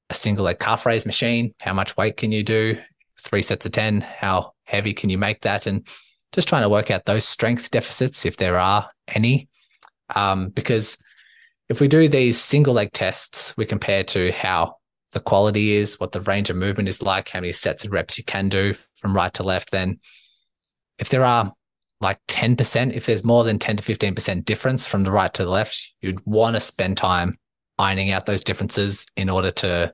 a 0.10 0.14
single 0.14 0.46
leg 0.46 0.60
calf 0.60 0.86
raise 0.86 1.06
machine. 1.06 1.54
How 1.60 1.74
much 1.74 1.96
weight 1.98 2.18
can 2.18 2.32
you 2.32 2.44
do? 2.44 2.78
Three 3.20 3.42
sets 3.42 3.66
of 3.66 3.72
10. 3.72 4.02
How 4.02 4.54
heavy 4.66 4.94
can 4.94 5.10
you 5.10 5.18
make 5.18 5.42
that? 5.42 5.68
And 5.68 5.88
just 6.32 6.48
trying 6.48 6.64
to 6.64 6.70
work 6.70 6.92
out 6.92 7.06
those 7.06 7.26
strength 7.26 7.72
deficits 7.72 8.26
if 8.26 8.38
there 8.38 8.58
are 8.58 8.90
any. 9.08 9.50
Um, 10.16 10.50
because 10.50 10.98
if 11.70 11.80
we 11.80 11.88
do 11.88 12.08
these 12.08 12.40
single 12.40 12.74
leg 12.74 12.92
tests, 12.92 13.56
we 13.58 13.66
compare 13.66 14.04
to 14.04 14.32
how 14.32 14.76
the 15.12 15.20
quality 15.20 15.74
is, 15.74 16.00
what 16.00 16.12
the 16.12 16.22
range 16.22 16.50
of 16.50 16.56
movement 16.56 16.90
is 16.90 17.02
like, 17.02 17.30
how 17.30 17.40
many 17.40 17.52
sets 17.52 17.84
and 17.84 17.94
reps 17.94 18.18
you 18.18 18.24
can 18.24 18.50
do 18.50 18.74
from 18.96 19.16
right 19.16 19.34
to 19.34 19.44
left. 19.44 19.72
Then, 19.72 20.00
if 21.00 21.10
there 21.10 21.24
are 21.24 21.54
like 22.00 22.20
10%, 22.28 22.94
if 22.94 23.06
there's 23.06 23.24
more 23.24 23.44
than 23.44 23.60
10 23.60 23.78
to 23.78 23.84
15% 23.84 24.46
difference 24.46 24.86
from 24.88 25.04
the 25.04 25.12
right 25.12 25.34
to 25.34 25.44
the 25.44 25.50
left, 25.50 25.94
you'd 26.02 26.26
want 26.26 26.56
to 26.56 26.60
spend 26.60 26.98
time 26.98 27.38
ironing 27.78 28.12
out 28.12 28.26
those 28.26 28.44
differences 28.44 29.06
in 29.16 29.30
order 29.30 29.52
to, 29.52 29.94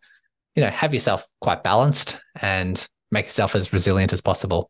you 0.55 0.63
know, 0.63 0.69
have 0.69 0.93
yourself 0.93 1.27
quite 1.41 1.63
balanced 1.63 2.19
and 2.41 2.87
make 3.11 3.25
yourself 3.25 3.55
as 3.55 3.73
resilient 3.73 4.13
as 4.13 4.21
possible. 4.21 4.69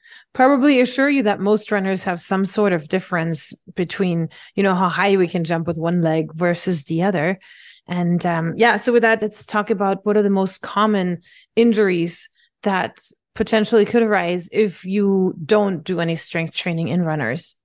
probably 0.33 0.81
assure 0.81 1.09
you 1.09 1.23
that 1.23 1.39
most 1.39 1.71
runners 1.71 2.03
have 2.03 2.21
some 2.21 2.45
sort 2.45 2.73
of 2.73 2.87
difference 2.87 3.53
between, 3.75 4.29
you 4.55 4.63
know, 4.63 4.75
how 4.75 4.89
high 4.89 5.17
we 5.17 5.27
can 5.27 5.43
jump 5.43 5.67
with 5.67 5.77
one 5.77 6.01
leg 6.01 6.33
versus 6.33 6.85
the 6.85 7.03
other. 7.03 7.39
And 7.87 8.25
um, 8.25 8.53
yeah, 8.55 8.77
so 8.77 8.93
with 8.93 9.01
that, 9.01 9.21
let's 9.21 9.45
talk 9.45 9.69
about 9.69 10.05
what 10.05 10.17
are 10.17 10.21
the 10.21 10.29
most 10.29 10.61
common 10.61 11.21
injuries 11.55 12.29
that 12.63 12.99
potentially 13.35 13.85
could 13.85 14.03
arise 14.03 14.49
if 14.51 14.85
you 14.85 15.33
don't 15.43 15.83
do 15.83 15.99
any 15.99 16.15
strength 16.15 16.53
training 16.53 16.89
in 16.89 17.03
runners. 17.03 17.55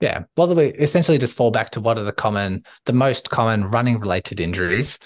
Yeah. 0.00 0.24
Well, 0.36 0.54
we 0.54 0.66
essentially 0.74 1.16
just 1.16 1.36
fall 1.36 1.50
back 1.50 1.70
to 1.70 1.80
what 1.80 1.98
are 1.98 2.04
the 2.04 2.12
common, 2.12 2.64
the 2.84 2.92
most 2.92 3.30
common 3.30 3.64
running 3.66 3.98
related 3.98 4.40
injuries. 4.40 4.98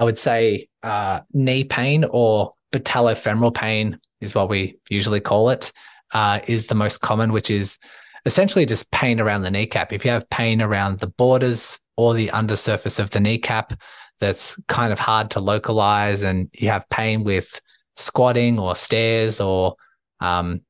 I 0.00 0.04
would 0.04 0.18
say 0.18 0.68
uh, 0.82 1.20
knee 1.32 1.64
pain 1.64 2.04
or 2.10 2.54
patellofemoral 2.72 3.54
pain 3.54 3.98
is 4.20 4.34
what 4.34 4.48
we 4.48 4.78
usually 4.88 5.20
call 5.20 5.50
it 5.50 5.72
uh, 6.12 6.40
is 6.46 6.66
the 6.66 6.74
most 6.74 7.00
common, 7.00 7.32
which 7.32 7.50
is 7.50 7.78
essentially 8.24 8.66
just 8.66 8.90
pain 8.90 9.20
around 9.20 9.42
the 9.42 9.50
kneecap. 9.50 9.92
If 9.92 10.04
you 10.04 10.10
have 10.10 10.28
pain 10.30 10.62
around 10.62 10.98
the 10.98 11.08
borders 11.08 11.78
or 11.96 12.14
the 12.14 12.30
undersurface 12.30 12.98
of 12.98 13.10
the 13.10 13.20
kneecap, 13.20 13.74
that's 14.20 14.60
kind 14.68 14.92
of 14.92 14.98
hard 14.98 15.30
to 15.32 15.40
localize, 15.40 16.22
and 16.22 16.48
you 16.54 16.68
have 16.68 16.88
pain 16.90 17.24
with 17.24 17.60
squatting 17.96 18.58
or 18.58 18.74
stairs 18.74 19.40
or 19.40 19.76
um, 20.20 20.60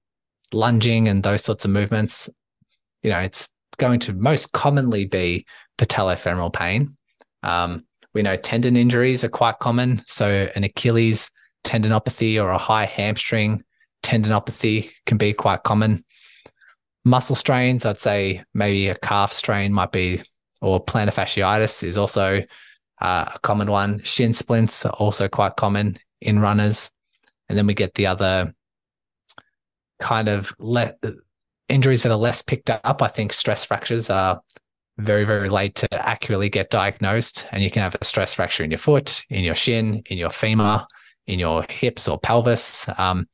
lunging 0.52 1.08
and 1.08 1.22
those 1.22 1.44
sorts 1.44 1.64
of 1.64 1.70
movements, 1.70 2.28
you 3.02 3.10
know, 3.10 3.18
it's 3.18 3.48
going 3.78 4.00
to 4.00 4.12
most 4.12 4.52
commonly 4.52 5.06
be 5.06 5.46
patellofemoral 5.78 6.52
pain. 6.52 6.94
Um, 7.42 7.84
we 8.14 8.22
know 8.22 8.36
tendon 8.36 8.76
injuries 8.76 9.24
are 9.24 9.28
quite 9.28 9.58
common. 9.58 10.02
So, 10.06 10.48
an 10.54 10.64
Achilles 10.64 11.30
tendinopathy 11.64 12.42
or 12.42 12.50
a 12.50 12.58
high 12.58 12.84
hamstring 12.84 13.62
tendinopathy 14.02 14.90
can 15.06 15.18
be 15.18 15.32
quite 15.32 15.62
common. 15.62 16.04
muscle 17.04 17.36
strains, 17.36 17.84
I'd 17.84 17.98
say 17.98 18.44
maybe 18.54 18.88
a 18.88 18.94
calf 18.94 19.32
strain 19.32 19.72
might 19.72 19.92
be, 19.92 20.22
or 20.60 20.84
plantar 20.84 21.12
fasciitis 21.12 21.82
is 21.82 21.96
also 21.96 22.42
uh, 23.00 23.30
a 23.34 23.38
common 23.40 23.70
one. 23.70 24.00
Shin 24.04 24.32
splints 24.32 24.86
are 24.86 24.92
also 24.92 25.28
quite 25.28 25.56
common 25.56 25.96
in 26.20 26.38
runners. 26.38 26.90
And 27.48 27.58
then 27.58 27.66
we 27.66 27.74
get 27.74 27.94
the 27.94 28.06
other 28.06 28.54
kind 29.98 30.28
of 30.28 30.54
le- 30.58 30.94
injuries 31.68 32.04
that 32.04 32.12
are 32.12 32.16
less 32.16 32.42
picked 32.42 32.70
up. 32.70 33.02
I 33.02 33.08
think 33.08 33.32
stress 33.32 33.64
fractures 33.64 34.08
are 34.08 34.40
very, 34.98 35.24
very 35.24 35.48
late 35.48 35.74
to 35.76 35.92
accurately 35.92 36.48
get 36.48 36.70
diagnosed. 36.70 37.46
And 37.50 37.62
you 37.62 37.70
can 37.70 37.82
have 37.82 37.96
a 38.00 38.04
stress 38.04 38.34
fracture 38.34 38.62
in 38.62 38.70
your 38.70 38.78
foot, 38.78 39.24
in 39.28 39.42
your 39.42 39.56
shin, 39.56 40.02
in 40.06 40.18
your 40.18 40.30
femur, 40.30 40.86
in 41.26 41.40
your 41.40 41.64
hips 41.68 42.06
or 42.06 42.18
pelvis. 42.20 42.88
Um, 42.98 43.26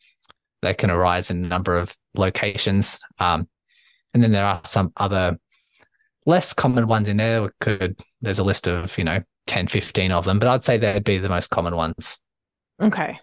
they 0.63 0.75
can 0.75 0.91
arise 0.91 1.31
in 1.31 1.45
a 1.45 1.49
number 1.49 1.79
of 1.79 1.97
locations. 2.15 2.99
Um, 3.21 3.49
and 4.15 4.23
then 4.23 4.33
there 4.33 4.47
are 4.47 4.61
some 4.65 4.93
other 4.97 5.39
less 6.27 6.53
common 6.53 6.87
ones 6.87 7.09
in 7.09 7.17
there. 7.17 7.43
We 7.43 7.49
could 7.61 7.99
there's 8.21 8.39
a 8.39 8.45
list 8.45 8.67
of, 8.67 8.97
you 8.99 9.05
know, 9.05 9.23
10, 9.47 9.69
15 9.69 10.13
of 10.13 10.25
them, 10.25 10.39
but 10.39 10.49
I'd 10.49 10.65
say 10.65 10.77
that'd 10.77 11.05
be 11.05 11.19
the 11.19 11.29
most 11.29 11.49
common 11.51 11.75
ones. 11.77 12.19
Okay. 12.81 13.19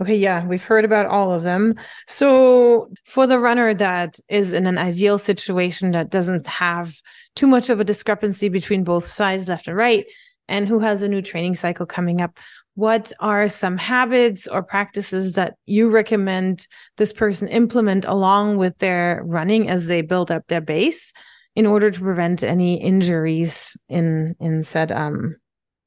Okay, 0.00 0.16
yeah, 0.16 0.46
we've 0.46 0.64
heard 0.64 0.84
about 0.84 1.06
all 1.06 1.32
of 1.32 1.42
them. 1.42 1.74
So, 2.06 2.90
for 3.04 3.26
the 3.26 3.38
runner 3.38 3.72
that 3.74 4.18
is 4.28 4.52
in 4.52 4.66
an 4.66 4.78
ideal 4.78 5.18
situation 5.18 5.92
that 5.92 6.10
doesn't 6.10 6.46
have 6.46 6.94
too 7.34 7.46
much 7.46 7.70
of 7.70 7.80
a 7.80 7.84
discrepancy 7.84 8.48
between 8.48 8.84
both 8.84 9.06
sides, 9.06 9.48
left 9.48 9.68
and 9.68 9.76
right, 9.76 10.04
and 10.48 10.68
who 10.68 10.80
has 10.80 11.02
a 11.02 11.08
new 11.08 11.22
training 11.22 11.54
cycle 11.54 11.86
coming 11.86 12.20
up, 12.20 12.38
what 12.80 13.12
are 13.20 13.46
some 13.46 13.76
habits 13.76 14.46
or 14.46 14.62
practices 14.62 15.34
that 15.34 15.54
you 15.66 15.90
recommend 15.90 16.66
this 16.96 17.12
person 17.12 17.46
implement 17.48 18.06
along 18.06 18.56
with 18.56 18.76
their 18.78 19.22
running 19.26 19.68
as 19.68 19.86
they 19.86 20.00
build 20.00 20.30
up 20.30 20.42
their 20.48 20.62
base 20.62 21.12
in 21.54 21.66
order 21.66 21.90
to 21.90 22.00
prevent 22.00 22.42
any 22.42 22.80
injuries 22.80 23.76
in 23.90 24.34
in 24.40 24.62
said 24.62 24.90
um 24.90 25.36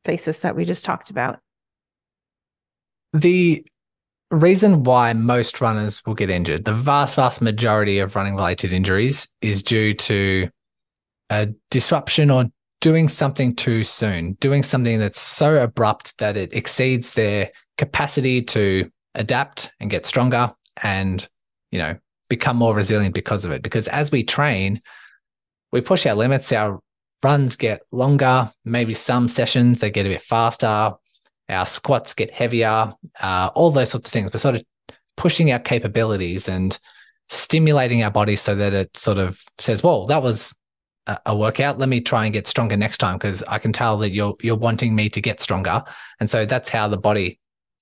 places 0.03 0.41
that 0.41 0.55
we 0.55 0.65
just 0.65 0.85
talked 0.85 1.09
about? 1.09 1.39
The 3.11 3.65
reason 4.29 4.83
why 4.83 5.13
most 5.13 5.61
runners 5.61 6.03
will 6.05 6.13
get 6.13 6.29
injured 6.29 6.65
the 6.65 6.73
vast 6.73 7.15
vast 7.15 7.41
majority 7.41 7.97
of 7.97 8.15
running 8.15 8.35
related 8.35 8.71
injuries 8.71 9.27
is 9.41 9.63
due 9.63 9.95
to 9.95 10.47
a 11.31 11.47
disruption 11.71 12.29
or 12.29 12.45
doing 12.83 13.07
something 13.07 13.55
too 13.55 13.81
soon, 13.81 14.33
doing 14.41 14.61
something 14.61 14.99
that's 14.99 15.21
so 15.21 15.63
abrupt 15.63 16.17
that 16.17 16.35
it 16.35 16.51
exceeds 16.51 17.13
their 17.13 17.49
capacity 17.77 18.41
to 18.41 18.91
adapt 19.15 19.71
and 19.79 19.89
get 19.89 20.05
stronger 20.05 20.53
and, 20.83 21.25
you 21.71 21.79
know, 21.79 21.97
become 22.27 22.57
more 22.57 22.75
resilient 22.75 23.15
because 23.15 23.45
of 23.45 23.53
it. 23.53 23.63
Because 23.63 23.87
as 23.87 24.11
we 24.11 24.21
train, 24.21 24.81
we 25.71 25.79
push 25.79 26.05
our 26.05 26.13
limits, 26.13 26.51
our 26.51 26.81
runs 27.23 27.55
get 27.55 27.83
longer, 27.93 28.51
maybe 28.65 28.93
some 28.93 29.29
sessions 29.29 29.79
they 29.79 29.89
get 29.89 30.05
a 30.05 30.09
bit 30.09 30.21
faster, 30.21 30.91
our 31.47 31.65
squats 31.65 32.13
get 32.13 32.31
heavier, 32.31 32.93
uh, 33.21 33.49
all 33.55 33.71
those 33.71 33.91
sorts 33.91 34.07
of 34.07 34.11
things. 34.11 34.29
We're 34.33 34.39
sort 34.39 34.55
of 34.55 34.63
pushing 35.15 35.53
our 35.53 35.59
capabilities 35.59 36.49
and 36.49 36.77
stimulating 37.29 38.03
our 38.03 38.11
body 38.11 38.35
so 38.35 38.55
that 38.55 38.73
it 38.73 38.97
sort 38.97 39.19
of 39.19 39.41
says, 39.57 39.83
well, 39.83 40.05
that 40.07 40.21
was 40.21 40.53
a 41.25 41.35
workout. 41.35 41.79
Let 41.79 41.89
me 41.89 42.01
try 42.01 42.25
and 42.25 42.33
get 42.33 42.47
stronger 42.47 42.77
next 42.77 42.99
time 42.99 43.17
because 43.17 43.43
I 43.43 43.59
can 43.59 43.73
tell 43.73 43.97
that 43.97 44.11
you're 44.11 44.35
you're 44.41 44.55
wanting 44.55 44.95
me 44.95 45.09
to 45.09 45.21
get 45.21 45.39
stronger, 45.39 45.83
and 46.19 46.29
so 46.29 46.45
that's 46.45 46.69
how 46.69 46.87
the 46.87 46.97
body 46.97 47.39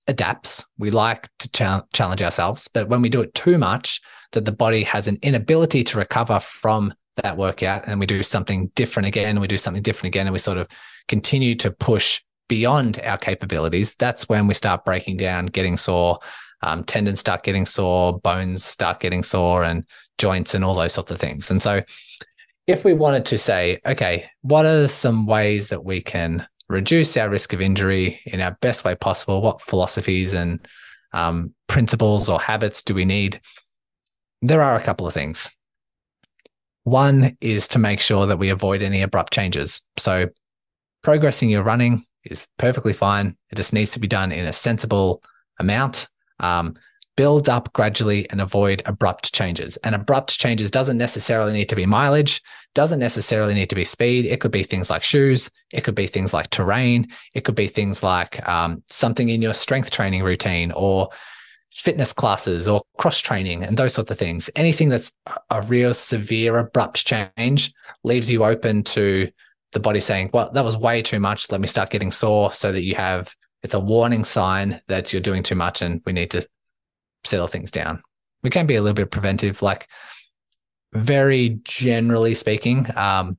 adapts. 0.07 0.65
We 0.77 0.89
like 0.89 1.29
to 1.39 1.49
ch- 1.49 1.93
challenge 1.93 2.21
ourselves, 2.21 2.67
but 2.67 2.89
when 2.89 3.01
we 3.01 3.09
do 3.09 3.21
it 3.21 3.33
too 3.33 3.57
much, 3.57 4.01
that 4.31 4.45
the 4.45 4.51
body 4.51 4.83
has 4.83 5.07
an 5.07 5.19
inability 5.21 5.83
to 5.85 5.97
recover 5.97 6.39
from 6.39 6.93
that 7.17 7.37
workout, 7.37 7.87
and 7.87 7.99
we 7.99 8.05
do 8.05 8.23
something 8.23 8.71
different 8.75 9.07
again, 9.07 9.29
and 9.29 9.41
we 9.41 9.47
do 9.47 9.57
something 9.57 9.83
different 9.83 10.07
again, 10.07 10.27
and 10.27 10.33
we 10.33 10.39
sort 10.39 10.57
of 10.57 10.67
continue 11.07 11.55
to 11.55 11.71
push 11.71 12.21
beyond 12.47 12.99
our 13.03 13.17
capabilities. 13.17 13.95
That's 13.95 14.27
when 14.27 14.47
we 14.47 14.53
start 14.53 14.83
breaking 14.83 15.17
down, 15.17 15.45
getting 15.45 15.77
sore. 15.77 16.19
Um, 16.63 16.83
tendons 16.83 17.19
start 17.19 17.43
getting 17.43 17.65
sore, 17.65 18.19
bones 18.19 18.63
start 18.63 18.99
getting 18.99 19.23
sore, 19.23 19.63
and 19.63 19.83
joints 20.17 20.53
and 20.53 20.63
all 20.63 20.75
those 20.75 20.93
sorts 20.93 21.11
of 21.11 21.19
things. 21.19 21.49
And 21.49 21.61
so 21.61 21.81
if 22.67 22.85
we 22.85 22.93
wanted 22.93 23.25
to 23.25 23.37
say, 23.37 23.79
okay, 23.85 24.29
what 24.41 24.65
are 24.65 24.87
some 24.87 25.25
ways 25.25 25.69
that 25.69 25.83
we 25.83 26.01
can 26.01 26.47
reduce 26.69 27.17
our 27.17 27.29
risk 27.29 27.53
of 27.53 27.61
injury 27.61 28.21
in 28.25 28.41
our 28.41 28.57
best 28.61 28.83
way 28.83 28.95
possible? 28.95 29.41
What 29.41 29.61
philosophies 29.61 30.33
and 30.33 30.65
um, 31.13 31.53
principles 31.67 32.29
or 32.29 32.39
habits 32.39 32.81
do 32.81 32.93
we 32.93 33.05
need? 33.05 33.41
There 34.41 34.61
are 34.61 34.77
a 34.77 34.83
couple 34.83 35.07
of 35.07 35.13
things. 35.13 35.49
One 36.83 37.37
is 37.41 37.67
to 37.69 37.79
make 37.79 37.99
sure 37.99 38.25
that 38.25 38.39
we 38.39 38.49
avoid 38.49 38.81
any 38.81 39.01
abrupt 39.01 39.33
changes. 39.33 39.81
So, 39.97 40.29
progressing 41.03 41.49
your 41.49 41.63
running 41.63 42.03
is 42.23 42.47
perfectly 42.57 42.93
fine. 42.93 43.37
It 43.51 43.55
just 43.55 43.73
needs 43.73 43.91
to 43.91 43.99
be 43.99 44.07
done 44.07 44.31
in 44.31 44.45
a 44.45 44.53
sensible 44.53 45.21
amount. 45.59 46.07
Um, 46.39 46.73
build 47.21 47.47
up 47.47 47.71
gradually 47.73 48.27
and 48.31 48.41
avoid 48.41 48.81
abrupt 48.87 49.31
changes. 49.31 49.77
And 49.83 49.93
abrupt 49.93 50.39
changes 50.39 50.71
doesn't 50.71 50.97
necessarily 50.97 51.53
need 51.53 51.69
to 51.69 51.75
be 51.75 51.85
mileage, 51.85 52.41
doesn't 52.73 52.97
necessarily 52.97 53.53
need 53.53 53.69
to 53.69 53.75
be 53.75 53.85
speed. 53.85 54.25
It 54.25 54.39
could 54.41 54.49
be 54.49 54.63
things 54.63 54.89
like 54.89 55.03
shoes, 55.03 55.51
it 55.71 55.83
could 55.83 55.93
be 55.93 56.07
things 56.07 56.33
like 56.33 56.49
terrain, 56.49 57.09
it 57.35 57.41
could 57.41 57.53
be 57.53 57.67
things 57.67 58.01
like 58.01 58.33
um, 58.49 58.83
something 58.89 59.29
in 59.29 59.39
your 59.39 59.53
strength 59.53 59.91
training 59.91 60.23
routine 60.23 60.71
or 60.71 61.09
fitness 61.71 62.11
classes 62.11 62.67
or 62.67 62.81
cross 62.97 63.19
training 63.19 63.63
and 63.63 63.77
those 63.77 63.93
sorts 63.93 64.09
of 64.09 64.17
things. 64.17 64.49
Anything 64.55 64.89
that's 64.89 65.11
a 65.51 65.61
real 65.61 65.93
severe 65.93 66.57
abrupt 66.57 67.05
change 67.05 67.71
leaves 68.03 68.31
you 68.31 68.43
open 68.43 68.81
to 68.97 69.29
the 69.73 69.79
body 69.79 69.99
saying, 69.99 70.31
well, 70.33 70.49
that 70.53 70.65
was 70.65 70.75
way 70.75 71.03
too 71.03 71.19
much. 71.19 71.51
Let 71.51 71.61
me 71.61 71.67
start 71.67 71.91
getting 71.91 72.09
sore 72.09 72.51
so 72.51 72.71
that 72.71 72.81
you 72.81 72.95
have 72.95 73.35
it's 73.61 73.75
a 73.75 73.79
warning 73.79 74.23
sign 74.23 74.81
that 74.87 75.13
you're 75.13 75.21
doing 75.21 75.43
too 75.43 75.53
much 75.53 75.83
and 75.83 76.01
we 76.03 76.13
need 76.13 76.31
to 76.31 76.47
settle 77.31 77.47
things 77.47 77.71
down. 77.71 78.03
We 78.43 78.49
can 78.49 78.67
be 78.67 78.75
a 78.75 78.81
little 78.81 78.95
bit 78.95 79.09
preventive, 79.09 79.61
like 79.61 79.87
very 80.93 81.59
generally 81.63 82.35
speaking, 82.35 82.85
um, 82.95 83.37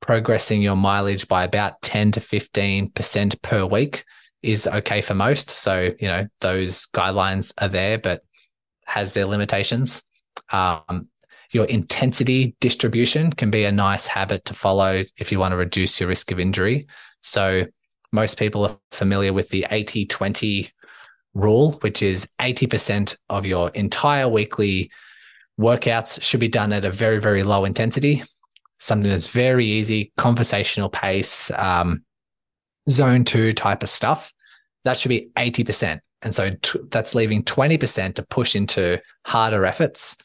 progressing 0.00 0.62
your 0.62 0.76
mileage 0.76 1.26
by 1.28 1.44
about 1.44 1.82
10 1.82 2.12
to 2.12 2.20
15% 2.20 3.42
per 3.42 3.64
week 3.64 4.04
is 4.42 4.66
okay 4.66 5.00
for 5.00 5.14
most. 5.14 5.50
So, 5.50 5.90
you 5.98 6.06
know, 6.08 6.26
those 6.40 6.86
guidelines 6.86 7.52
are 7.58 7.68
there, 7.68 7.98
but 7.98 8.22
has 8.86 9.14
their 9.14 9.26
limitations. 9.26 10.02
Um, 10.52 11.08
your 11.50 11.64
intensity 11.64 12.54
distribution 12.60 13.32
can 13.32 13.50
be 13.50 13.64
a 13.64 13.72
nice 13.72 14.06
habit 14.06 14.44
to 14.46 14.54
follow 14.54 15.04
if 15.16 15.32
you 15.32 15.38
want 15.38 15.52
to 15.52 15.56
reduce 15.56 15.98
your 15.98 16.08
risk 16.08 16.30
of 16.30 16.38
injury. 16.38 16.86
So, 17.22 17.66
most 18.12 18.38
people 18.38 18.64
are 18.66 18.78
familiar 18.92 19.32
with 19.32 19.48
the 19.48 19.66
80 19.70 20.06
20 20.06 20.70
rule, 21.34 21.72
which 21.80 22.02
is 22.02 22.26
80% 22.40 23.16
of 23.28 23.44
your 23.44 23.70
entire 23.70 24.28
weekly 24.28 24.90
workouts 25.60 26.22
should 26.22 26.40
be 26.40 26.48
done 26.48 26.72
at 26.72 26.84
a 26.84 26.90
very, 26.90 27.20
very 27.20 27.42
low 27.42 27.64
intensity, 27.64 28.22
something 28.78 29.10
that's 29.10 29.28
very 29.28 29.66
easy, 29.66 30.12
conversational 30.16 30.88
pace, 30.88 31.50
um, 31.52 32.04
zone 32.88 33.24
two 33.24 33.52
type 33.52 33.82
of 33.82 33.88
stuff. 33.88 34.32
That 34.84 34.96
should 34.96 35.08
be 35.08 35.30
80%. 35.36 36.00
And 36.22 36.34
so 36.34 36.50
t- 36.62 36.80
that's 36.90 37.14
leaving 37.14 37.42
20% 37.42 38.14
to 38.14 38.22
push 38.22 38.56
into 38.56 39.00
harder 39.26 39.64
efforts. 39.64 40.16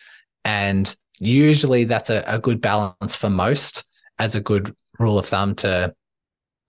And 0.45 0.93
usually 1.19 1.84
that's 1.84 2.10
a, 2.10 2.24
a 2.26 2.39
good 2.39 2.62
balance 2.62 3.15
for 3.15 3.30
most 3.30 3.84
as 4.17 4.36
a 4.36 4.41
good 4.41 4.74
rule 4.98 5.19
of 5.19 5.26
thumb 5.26 5.56
to 5.56 5.93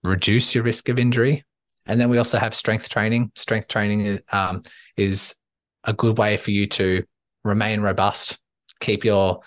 reduce 0.03 0.53
your 0.53 0.63
risk 0.63 0.89
of 0.89 0.99
injury. 0.99 1.43
And 1.85 1.99
then 1.99 2.09
we 2.09 2.17
also 2.17 2.37
have 2.37 2.53
strength 2.53 2.89
training. 2.89 3.31
Strength 3.35 3.67
training 3.67 4.19
um, 4.31 4.63
is 4.97 5.35
a 5.83 5.93
good 5.93 6.17
way 6.17 6.37
for 6.37 6.51
you 6.51 6.67
to 6.67 7.03
remain 7.43 7.81
robust, 7.81 8.37
keep 8.79 9.03
your 9.03 9.41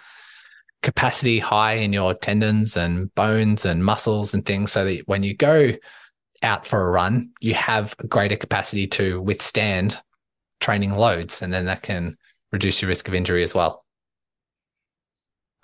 capacity 0.82 1.38
high 1.38 1.74
in 1.74 1.92
your 1.92 2.12
tendons 2.12 2.76
and 2.76 3.14
bones 3.14 3.64
and 3.64 3.84
muscles 3.84 4.34
and 4.34 4.44
things 4.44 4.70
so 4.70 4.84
that 4.84 5.02
when 5.06 5.22
you 5.22 5.34
go 5.34 5.72
out 6.42 6.66
for 6.66 6.86
a 6.86 6.90
run, 6.90 7.30
you 7.40 7.54
have 7.54 7.94
greater 8.08 8.36
capacity 8.36 8.86
to 8.86 9.20
withstand 9.22 10.00
training 10.60 10.92
loads. 10.92 11.40
And 11.40 11.52
then 11.52 11.64
that 11.66 11.82
can 11.82 12.16
reduce 12.52 12.82
your 12.82 12.88
risk 12.88 13.08
of 13.08 13.14
injury 13.14 13.42
as 13.42 13.54
well. 13.54 13.84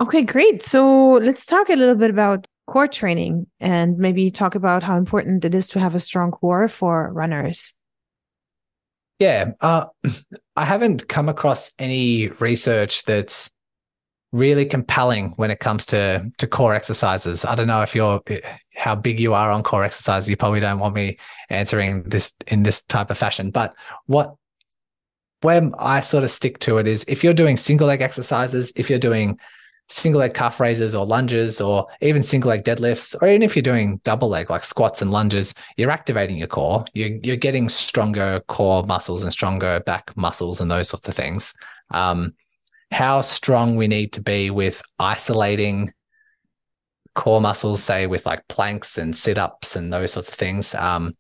Okay, 0.01 0.23
great. 0.23 0.63
So 0.63 1.13
let's 1.15 1.45
talk 1.45 1.69
a 1.69 1.77
little 1.77 1.95
bit 1.95 2.11
about 2.11 2.47
core 2.67 2.89
training 2.89 3.47
and 3.59 3.99
maybe 3.99 4.31
talk 4.31 4.55
about 4.55 4.83
how 4.83 4.97
important 4.97 5.45
it 5.45 5.55
is 5.55 5.69
to 5.69 5.81
have 5.81 5.95
a 5.95 6.01
strong 6.01 6.31
core 6.31 6.69
for 6.69 7.13
runners. 7.13 7.75
Yeah, 9.19 9.53
uh, 9.61 9.87
I 10.57 10.65
haven't 10.65 11.09
come 11.09 11.29
across 11.29 11.73
any 11.79 12.29
research 12.29 13.05
that's 13.05 13.51
really 14.33 14.65
compelling 14.65 15.31
when 15.33 15.51
it 15.51 15.59
comes 15.59 15.85
to 15.87 16.31
to 16.39 16.47
core 16.47 16.75
exercises. 16.75 17.45
I 17.45 17.55
don't 17.55 17.67
know 17.67 17.83
if 17.83 17.95
you're 17.95 18.23
how 18.75 18.95
big 18.95 19.21
you 19.21 19.35
are 19.35 19.51
on 19.51 19.63
core 19.63 19.85
exercises. 19.85 20.29
You 20.29 20.37
probably 20.37 20.61
don't 20.61 20.79
want 20.79 20.95
me 20.95 21.19
answering 21.51 22.05
this 22.05 22.33
in 22.47 22.63
this 22.63 22.83
type 22.83 23.11
of 23.11 23.19
fashion. 23.19 23.51
But 23.51 23.75
what 24.07 24.37
where 25.43 25.71
I 25.79 26.01
sort 26.01 26.25
of 26.25 26.31
stick 26.31 26.59
to 26.61 26.79
it 26.79 26.87
is 26.87 27.05
if 27.09 27.25
you're 27.25 27.35
doing 27.35 27.57
single 27.57 27.89
leg 27.89 28.03
exercises, 28.03 28.73
if 28.77 28.91
you're 28.91 28.99
doing 28.99 29.39
single 29.91 30.21
leg 30.21 30.35
calf 30.35 30.61
raises 30.61 30.95
or 30.95 31.05
lunges 31.05 31.61
or 31.61 31.87
even 32.01 32.23
single 32.23 32.49
leg 32.49 32.65
deadlifts, 32.65 33.15
or 33.21 33.29
even 33.29 33.43
if 33.43 33.57
you're 33.57 33.63
doing 33.63 34.01
double 34.05 34.29
leg 34.29 34.49
like 34.49 34.65
squats 34.65 35.03
and 35.03 35.11
lunges, 35.11 35.53
you're 35.77 35.91
activating 35.91 36.37
your 36.37 36.47
core. 36.47 36.85
You're, 36.95 37.19
you're 37.23 37.37
getting 37.37 37.69
stronger 37.69 38.41
core 38.47 38.85
muscles 38.85 39.25
and 39.25 39.33
stronger 39.33 39.81
back 39.81 40.17
muscles 40.17 40.61
and 40.61 40.71
those 40.71 40.89
sorts 40.89 41.09
of 41.09 41.15
things. 41.15 41.53
Um, 41.91 42.35
how 42.93 43.21
strong 43.21 43.77
we 43.77 43.89
need 43.89 44.13
to 44.15 44.23
be 44.23 44.51
with 44.51 44.83
isolating 44.99 45.93
core 47.15 47.41
muscles, 47.41 47.83
say 47.83 48.07
with 48.07 48.27
like 48.27 48.47
planks 48.49 48.97
and 48.97 49.15
sit 49.15 49.39
ups 49.39 49.77
and 49.77 49.93
those 49.93 50.13
sorts 50.13 50.29
of 50.29 50.35
things. 50.35 50.75
Um, 50.75 51.17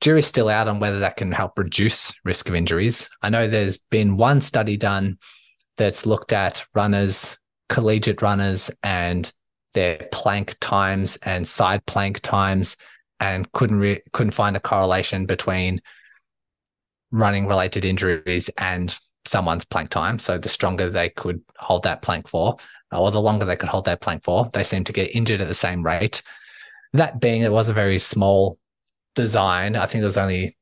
jury's 0.00 0.26
still 0.26 0.48
out 0.48 0.68
on 0.68 0.80
whether 0.80 1.00
that 1.00 1.16
can 1.16 1.32
help 1.32 1.58
reduce 1.58 2.12
risk 2.24 2.48
of 2.48 2.54
injuries. 2.54 3.08
I 3.22 3.30
know 3.30 3.46
there's 3.46 3.78
been 3.78 4.16
one 4.16 4.40
study 4.40 4.76
done 4.76 5.18
that's 5.76 6.06
looked 6.06 6.32
at 6.32 6.64
runners 6.74 7.38
collegiate 7.68 8.22
runners 8.22 8.70
and 8.82 9.32
their 9.74 10.08
plank 10.10 10.56
times 10.60 11.18
and 11.22 11.46
side 11.46 11.84
plank 11.86 12.20
times 12.20 12.76
and 13.20 13.50
couldn't 13.52 13.78
re- 13.78 14.02
couldn't 14.12 14.32
find 14.32 14.56
a 14.56 14.60
correlation 14.60 15.26
between 15.26 15.80
running 17.10 17.46
related 17.46 17.84
injuries 17.84 18.50
and 18.58 18.96
someone's 19.24 19.64
plank 19.64 19.90
time. 19.90 20.18
So 20.18 20.38
the 20.38 20.48
stronger 20.48 20.88
they 20.88 21.10
could 21.10 21.42
hold 21.58 21.82
that 21.82 22.02
plank 22.02 22.28
for, 22.28 22.56
or 22.92 23.10
the 23.10 23.20
longer 23.20 23.44
they 23.44 23.56
could 23.56 23.68
hold 23.68 23.84
that 23.84 24.00
plank 24.00 24.24
for, 24.24 24.48
they 24.52 24.64
seemed 24.64 24.86
to 24.86 24.92
get 24.92 25.14
injured 25.14 25.40
at 25.40 25.48
the 25.48 25.54
same 25.54 25.84
rate. 25.84 26.22
That 26.94 27.20
being, 27.20 27.42
it 27.42 27.52
was 27.52 27.68
a 27.68 27.74
very 27.74 27.98
small 27.98 28.58
design. 29.14 29.76
I 29.76 29.86
think 29.86 30.00
there 30.00 30.06
was 30.08 30.16
only 30.16 30.56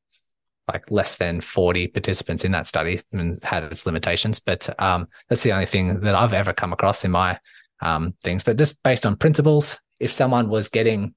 like 0.72 0.90
less 0.90 1.16
than 1.16 1.40
40 1.40 1.88
participants 1.88 2.44
in 2.44 2.52
that 2.52 2.66
study 2.66 3.00
and 3.12 3.42
had 3.42 3.64
its 3.64 3.86
limitations. 3.86 4.40
But 4.40 4.68
um, 4.80 5.08
that's 5.28 5.42
the 5.42 5.52
only 5.52 5.66
thing 5.66 6.00
that 6.00 6.14
I've 6.14 6.32
ever 6.32 6.52
come 6.52 6.72
across 6.72 7.04
in 7.04 7.10
my 7.12 7.38
um, 7.80 8.14
things. 8.22 8.42
But 8.42 8.58
just 8.58 8.82
based 8.82 9.06
on 9.06 9.16
principles, 9.16 9.78
if 10.00 10.12
someone 10.12 10.48
was 10.48 10.68
getting 10.68 11.14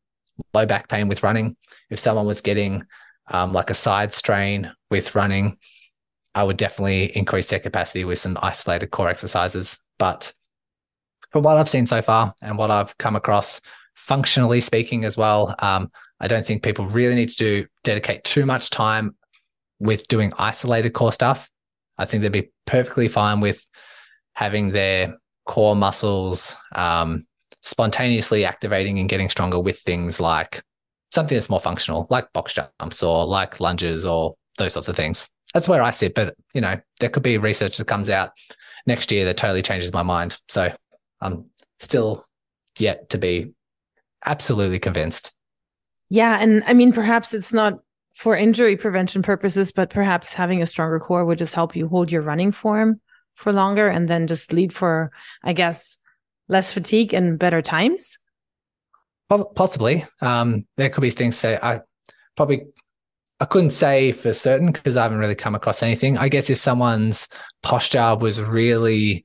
low 0.53 0.65
back 0.65 0.88
pain 0.88 1.07
with 1.07 1.23
running, 1.23 1.57
if 1.89 1.99
someone 1.99 2.25
was 2.25 2.41
getting 2.41 2.83
um, 3.31 3.51
like 3.51 3.69
a 3.69 3.75
side 3.75 4.13
strain 4.13 4.71
with 4.89 5.15
running, 5.15 5.57
I 6.35 6.43
would 6.43 6.57
definitely 6.57 7.15
increase 7.17 7.49
their 7.49 7.59
capacity 7.59 8.03
with 8.03 8.19
some 8.19 8.38
isolated 8.41 8.91
core 8.91 9.09
exercises. 9.09 9.79
But 9.97 10.31
from 11.31 11.43
what 11.43 11.57
I've 11.57 11.69
seen 11.69 11.88
so 11.88 12.01
far 12.01 12.33
and 12.43 12.57
what 12.57 12.71
I've 12.71 12.97
come 12.97 13.15
across, 13.15 13.62
functionally 13.95 14.62
speaking 14.62 15.05
as 15.05 15.17
well, 15.17 15.55
um, 15.59 15.91
I 16.19 16.27
don't 16.27 16.45
think 16.45 16.63
people 16.63 16.85
really 16.85 17.15
need 17.15 17.29
to 17.29 17.38
do 17.38 17.67
dedicate 17.83 18.23
too 18.23 18.45
much 18.45 18.69
time 18.69 19.15
with 19.80 20.08
doing 20.08 20.34
isolated 20.38 20.92
core 20.92 21.12
stuff. 21.12 21.50
I 21.98 22.06
think 22.06 22.24
they'd 22.24 22.32
be 22.32 22.52
perfectly 22.65 23.08
fine 23.08 23.39
with 23.39 23.65
having 24.34 24.72
their 24.72 25.18
core 25.46 25.76
muscles 25.76 26.56
um, 26.74 27.26
spontaneously 27.62 28.46
activating 28.46 29.00
and 29.00 29.10
getting 29.10 29.30
stronger 29.30 29.60
with 29.60 29.80
things 29.80 30.20
like 30.20 30.63
something 31.12 31.36
that's 31.36 31.50
more 31.50 31.60
functional, 31.60 32.08
like 32.10 32.32
box 32.34 32.54
jumps 32.54 33.04
or 33.04 33.26
like 33.26 33.60
lunges 33.60 34.06
or 34.06 34.36
those 34.58 34.74
sorts 34.74 34.88
of 34.88 34.96
things. 34.96 35.28
That's 35.54 35.68
where 35.68 35.82
I 35.82 35.92
sit. 35.92 36.13
But 36.13 36.36
you 36.54 36.62
know, 36.62 36.80
there 37.00 37.10
could 37.10 37.24
be 37.24 37.38
research 37.38 37.78
that 37.78 37.88
comes 37.88 38.10
out 38.10 38.32
next 38.86 39.12
year 39.12 39.26
that 39.26 39.38
totally 39.38 39.62
changes 39.62 39.92
my 39.92 40.04
mind. 40.04 40.38
So 40.48 40.72
I'm 41.22 41.46
still 41.80 42.26
yet 42.78 43.10
to 43.10 43.18
be 43.18 43.54
absolutely 44.26 44.80
convinced. 44.80 45.34
Yeah, 46.10 46.38
and 46.39 46.63
I 46.65 46.74
mean, 46.74 46.92
perhaps 46.92 47.34
it's 47.34 47.54
not 47.54 47.80
for 48.19 48.36
injury 48.36 48.75
prevention 48.75 49.21
purposes, 49.21 49.71
but 49.71 49.89
perhaps 49.89 50.34
having 50.34 50.62
a 50.62 50.65
stronger 50.65 50.99
core 50.99 51.23
would 51.23 51.38
just 51.38 51.55
help 51.55 51.73
you 51.73 51.88
hold 51.88 52.12
your 52.12 52.21
running 52.21 52.51
form 52.51 52.99
for 53.34 53.53
longer 53.53 53.88
and 53.88 54.10
then 54.10 54.27
just 54.27 54.51
lead 54.51 54.73
for, 54.73 55.10
I 55.41 55.53
guess, 55.53 55.97
less 56.49 56.73
fatigue 56.73 57.13
and 57.13 57.39
better 57.39 57.62
times? 57.62 58.17
Possibly. 59.55 60.05
Um, 60.19 60.67
there 60.75 60.89
could 60.89 60.99
be 60.99 61.12
things 61.12 61.38
say 61.38 61.58
I 61.63 61.79
probably 62.36 62.65
I 63.39 63.45
couldn't 63.45 63.69
say 63.69 64.12
for 64.12 64.34
certain 64.34 64.73
because 64.73 64.97
I 64.97 65.03
haven't 65.03 65.19
really 65.19 65.34
come 65.34 65.55
across 65.55 65.82
anything. 65.82 66.17
I 66.17 66.27
guess 66.27 66.49
if 66.49 66.58
someone's 66.58 67.29
posture 67.63 68.17
was 68.17 68.41
really 68.41 69.23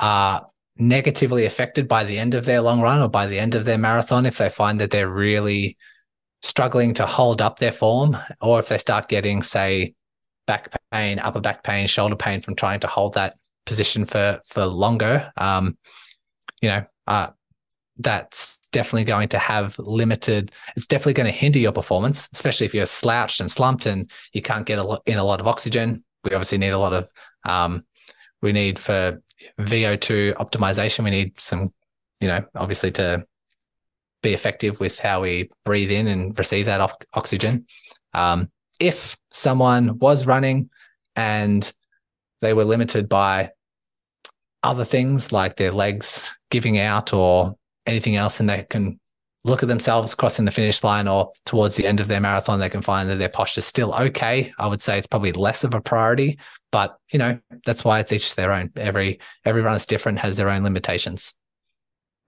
uh, 0.00 0.40
negatively 0.76 1.46
affected 1.46 1.88
by 1.88 2.04
the 2.04 2.18
end 2.18 2.34
of 2.34 2.44
their 2.44 2.60
long 2.60 2.82
run 2.82 3.00
or 3.00 3.08
by 3.08 3.26
the 3.26 3.38
end 3.38 3.54
of 3.54 3.64
their 3.64 3.78
marathon, 3.78 4.26
if 4.26 4.36
they 4.36 4.50
find 4.50 4.80
that 4.80 4.90
they're 4.90 5.08
really 5.08 5.78
struggling 6.42 6.94
to 6.94 7.06
hold 7.06 7.42
up 7.42 7.58
their 7.58 7.72
form, 7.72 8.16
or 8.40 8.58
if 8.58 8.68
they 8.68 8.78
start 8.78 9.08
getting, 9.08 9.42
say, 9.42 9.94
back 10.46 10.70
pain, 10.92 11.18
upper 11.18 11.40
back 11.40 11.62
pain, 11.62 11.86
shoulder 11.86 12.16
pain 12.16 12.40
from 12.40 12.54
trying 12.54 12.80
to 12.80 12.86
hold 12.86 13.14
that 13.14 13.36
position 13.66 14.04
for 14.04 14.40
for 14.46 14.64
longer, 14.64 15.30
um, 15.36 15.76
you 16.60 16.68
know, 16.68 16.84
uh, 17.06 17.28
that's 17.98 18.58
definitely 18.72 19.04
going 19.04 19.28
to 19.28 19.38
have 19.38 19.78
limited. 19.78 20.52
It's 20.76 20.86
definitely 20.86 21.14
going 21.14 21.26
to 21.26 21.32
hinder 21.32 21.58
your 21.58 21.72
performance, 21.72 22.28
especially 22.32 22.66
if 22.66 22.74
you're 22.74 22.86
slouched 22.86 23.40
and 23.40 23.50
slumped 23.50 23.86
and 23.86 24.10
you 24.32 24.42
can't 24.42 24.66
get 24.66 24.78
a 24.78 24.82
lot, 24.82 25.02
in 25.06 25.18
a 25.18 25.24
lot 25.24 25.40
of 25.40 25.46
oxygen. 25.46 26.04
We 26.24 26.32
obviously 26.32 26.58
need 26.58 26.72
a 26.72 26.78
lot 26.78 26.92
of. 26.92 27.08
Um, 27.44 27.84
we 28.40 28.52
need 28.52 28.78
for 28.78 29.20
VO2 29.60 30.34
optimization. 30.34 31.04
We 31.04 31.10
need 31.10 31.40
some, 31.40 31.72
you 32.20 32.28
know, 32.28 32.44
obviously 32.54 32.90
to 32.92 33.26
be 34.22 34.34
effective 34.34 34.80
with 34.80 34.98
how 34.98 35.22
we 35.22 35.50
breathe 35.64 35.90
in 35.90 36.08
and 36.08 36.38
receive 36.38 36.66
that 36.66 36.80
o- 36.80 37.04
oxygen. 37.14 37.66
Um, 38.14 38.50
if 38.80 39.16
someone 39.30 39.98
was 39.98 40.26
running 40.26 40.70
and 41.16 41.70
they 42.40 42.52
were 42.52 42.64
limited 42.64 43.08
by 43.08 43.50
other 44.62 44.84
things 44.84 45.32
like 45.32 45.56
their 45.56 45.72
legs 45.72 46.28
giving 46.50 46.78
out 46.78 47.12
or 47.12 47.56
anything 47.86 48.16
else, 48.16 48.40
and 48.40 48.48
they 48.48 48.64
can 48.68 48.98
look 49.44 49.62
at 49.62 49.68
themselves 49.68 50.14
crossing 50.14 50.44
the 50.44 50.50
finish 50.50 50.84
line 50.84 51.08
or 51.08 51.32
towards 51.46 51.76
the 51.76 51.86
end 51.86 52.00
of 52.00 52.08
their 52.08 52.20
marathon, 52.20 52.58
they 52.58 52.68
can 52.68 52.82
find 52.82 53.08
that 53.08 53.18
their 53.18 53.28
posture 53.28 53.60
is 53.60 53.66
still 53.66 53.94
okay. 53.94 54.52
I 54.58 54.66
would 54.66 54.82
say 54.82 54.98
it's 54.98 55.06
probably 55.06 55.32
less 55.32 55.64
of 55.64 55.74
a 55.74 55.80
priority, 55.80 56.38
but 56.70 56.96
you 57.12 57.18
know 57.18 57.38
that's 57.64 57.84
why 57.84 58.00
it's 58.00 58.12
each 58.12 58.34
their 58.34 58.52
own. 58.52 58.70
Every 58.76 59.20
every 59.44 59.62
run 59.62 59.76
is 59.76 59.86
different, 59.86 60.18
has 60.18 60.36
their 60.36 60.50
own 60.50 60.62
limitations. 60.62 61.34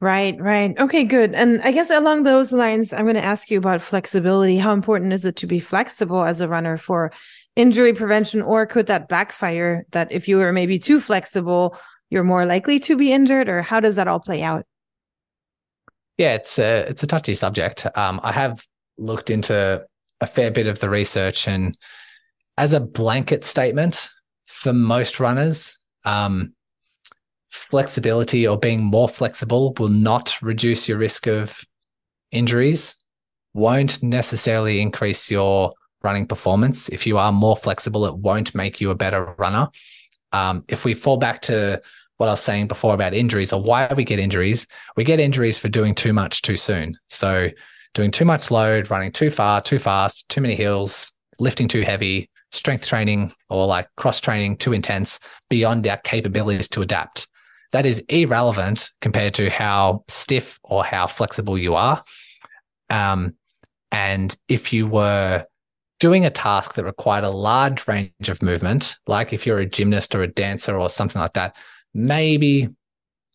Right, 0.01 0.41
right. 0.41 0.75
Okay, 0.79 1.05
good. 1.05 1.35
And 1.35 1.61
I 1.63 1.73
guess 1.73 1.91
along 1.91 2.23
those 2.23 2.55
lines, 2.55 2.93
I'm 2.93 3.05
going 3.05 3.17
to 3.17 3.25
ask 3.25 3.51
you 3.51 3.59
about 3.59 3.83
flexibility. 3.83 4.57
How 4.57 4.73
important 4.73 5.13
is 5.13 5.27
it 5.27 5.37
to 5.37 5.47
be 5.47 5.59
flexible 5.59 6.25
as 6.25 6.41
a 6.41 6.49
runner 6.49 6.79
for 6.79 7.13
injury 7.55 7.93
prevention, 7.93 8.41
or 8.41 8.65
could 8.65 8.87
that 8.87 9.09
backfire 9.09 9.85
that 9.91 10.11
if 10.11 10.27
you 10.27 10.41
are 10.41 10.53
maybe 10.53 10.79
too 10.79 11.01
flexible, 11.01 11.77
you're 12.09 12.25
more 12.25 12.47
likely 12.47 12.79
to 12.81 12.97
be 12.97 13.13
injured, 13.13 13.51
or 13.51 13.61
how 13.61 13.79
does 13.79 13.97
that 13.97 14.09
all 14.09 14.21
play 14.21 14.43
out? 14.43 14.65
Yeah, 16.17 16.35
it's 16.35 16.59
a 16.59 16.89
it's 16.89 17.03
a 17.03 17.07
touchy 17.07 17.35
subject. 17.35 17.87
Um, 17.95 18.21
I 18.23 18.33
have 18.33 18.67
looked 18.97 19.29
into 19.29 19.85
a 20.23 20.27
fair 20.27 20.51
bit 20.51 20.67
of 20.67 20.81
the 20.81 20.89
research, 20.89 21.47
and 21.47 21.77
as 22.57 22.73
a 22.73 22.81
blanket 22.81 23.45
statement, 23.45 24.09
for 24.47 24.73
most 24.73 25.21
runners, 25.21 25.79
um, 26.07 26.55
flexibility 27.51 28.47
or 28.47 28.59
being 28.59 28.83
more 28.83 29.09
flexible 29.09 29.75
will 29.79 29.89
not 29.89 30.41
reduce 30.41 30.89
your 30.89 30.99
risk 30.99 31.27
of 31.27 31.65
injuries, 32.31 32.97
won't 33.55 34.03
necessarily 34.03 34.81
increase 34.81 35.31
your 35.31 35.73
running 36.03 36.27
performance. 36.27 36.89
If 36.89 37.07
you 37.07 37.19
are 37.19 37.33
more 37.33 37.57
flexible, 37.57 38.07
it 38.07 38.17
won't 38.17 38.55
make 38.55 38.81
you 38.81 38.91
a 38.91 38.95
better 38.95 39.35
runner. 39.37 39.69
Um, 40.33 40.65
if 40.69 40.85
we 40.85 40.95
fall 40.95 41.17
back 41.17 41.43
to 41.43 41.83
what 42.17 42.29
I 42.29 42.33
was 42.33 42.41
saying 42.41 42.69
before 42.69 42.95
about 42.95 43.15
injuries 43.15 43.53
or 43.53 43.61
why 43.61 43.93
we 43.95 44.05
get 44.05 44.19
injuries, 44.19 44.67
we 44.97 45.05
get 45.05 45.21
injuries 45.21 45.59
for 45.59 45.69
doing 45.69 45.95
too 45.95 46.13
much 46.13 46.43
too 46.43 46.57
soon. 46.57 46.97
So, 47.09 47.49
doing 47.95 48.13
too 48.13 48.25
much 48.25 48.53
load, 48.53 48.91
running 48.91 49.11
too 49.11 49.31
far, 49.31 49.61
too 49.61 49.81
fast, 49.81 50.29
too 50.29 50.41
many 50.41 50.55
hills, 50.55 51.13
lifting 51.41 51.67
too 51.67 51.81
heavy, 51.81 52.31
strength 52.53 52.87
training 52.87 53.33
or 53.49 53.67
like 53.67 53.89
cross 53.97 54.21
training 54.21 54.57
too 54.57 54.73
intense 54.73 55.19
beyond 55.49 55.87
our 55.87 55.97
capabilities 55.99 56.69
to 56.69 56.83
adapt 56.83 57.27
that 57.73 57.87
is 57.87 58.01
irrelevant 58.09 58.91
compared 59.01 59.35
to 59.35 59.49
how 59.51 60.05
stiff 60.09 60.59
or 60.63 60.85
how 60.85 61.07
flexible 61.07 61.57
you 61.57 61.75
are. 61.75 62.03
Um, 62.89 63.37
and 63.93 64.37
if 64.49 64.73
you 64.73 64.87
were 64.87 65.45
doing 66.01 66.25
a 66.25 66.31
task 66.31 66.75
that 66.75 66.85
required 66.85 67.25
a 67.25 67.31
large 67.31 67.87
range 67.87 68.29
of 68.29 68.43
movement, 68.43 68.97
like 69.07 69.33
if 69.33 69.47
you're 69.47 69.59
a 69.59 69.67
gymnast 69.67 70.15
or 70.15 70.23
a 70.23 70.27
dancer 70.29 70.79
or 70.79 70.91
something 70.91 71.21
like 71.21 71.35
that, 71.35 71.55
maybe 71.95 72.69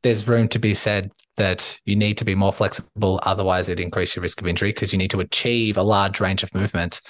there's 0.03 0.27
room 0.27 0.47
to 0.49 0.59
be 0.59 0.73
said 0.73 1.11
that 1.37 1.79
you 1.85 1.95
need 1.95 2.17
to 2.17 2.25
be 2.25 2.35
more 2.35 2.53
flexible. 2.53 3.19
Otherwise, 3.23 3.69
it 3.69 3.79
increases 3.79 4.17
your 4.17 4.23
risk 4.23 4.41
of 4.41 4.47
injury 4.47 4.69
because 4.69 4.91
you 4.91 4.97
need 4.97 5.11
to 5.11 5.19
achieve 5.19 5.77
a 5.77 5.83
large 5.83 6.19
range 6.19 6.43
of 6.43 6.53
movement. 6.53 7.01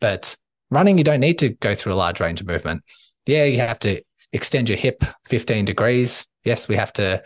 But 0.00 0.36
running, 0.70 0.98
you 0.98 1.04
don't 1.04 1.20
need 1.20 1.38
to 1.40 1.50
go 1.50 1.74
through 1.74 1.92
a 1.92 1.96
large 1.96 2.20
range 2.20 2.40
of 2.40 2.46
movement. 2.46 2.82
Yeah, 3.26 3.44
you 3.44 3.58
have 3.60 3.78
to 3.80 4.02
extend 4.32 4.68
your 4.68 4.78
hip 4.78 5.04
15 5.26 5.64
degrees 5.64 6.26
Yes, 6.44 6.68
we 6.68 6.76
have 6.76 6.92
to 6.94 7.22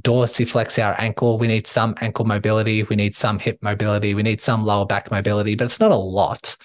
dorsiflex 0.00 0.82
our 0.82 1.00
ankle. 1.00 1.38
We 1.38 1.46
need 1.46 1.66
some 1.66 1.94
ankle 2.00 2.24
mobility. 2.24 2.82
We 2.82 2.96
need 2.96 3.16
some 3.16 3.38
hip 3.38 3.58
mobility. 3.62 4.14
We 4.14 4.22
need 4.22 4.42
some 4.42 4.64
lower 4.64 4.86
back 4.86 5.10
mobility, 5.10 5.54
but 5.54 5.64
it's 5.64 5.80
not 5.80 5.90
a 5.90 5.96
lot. 5.96 6.56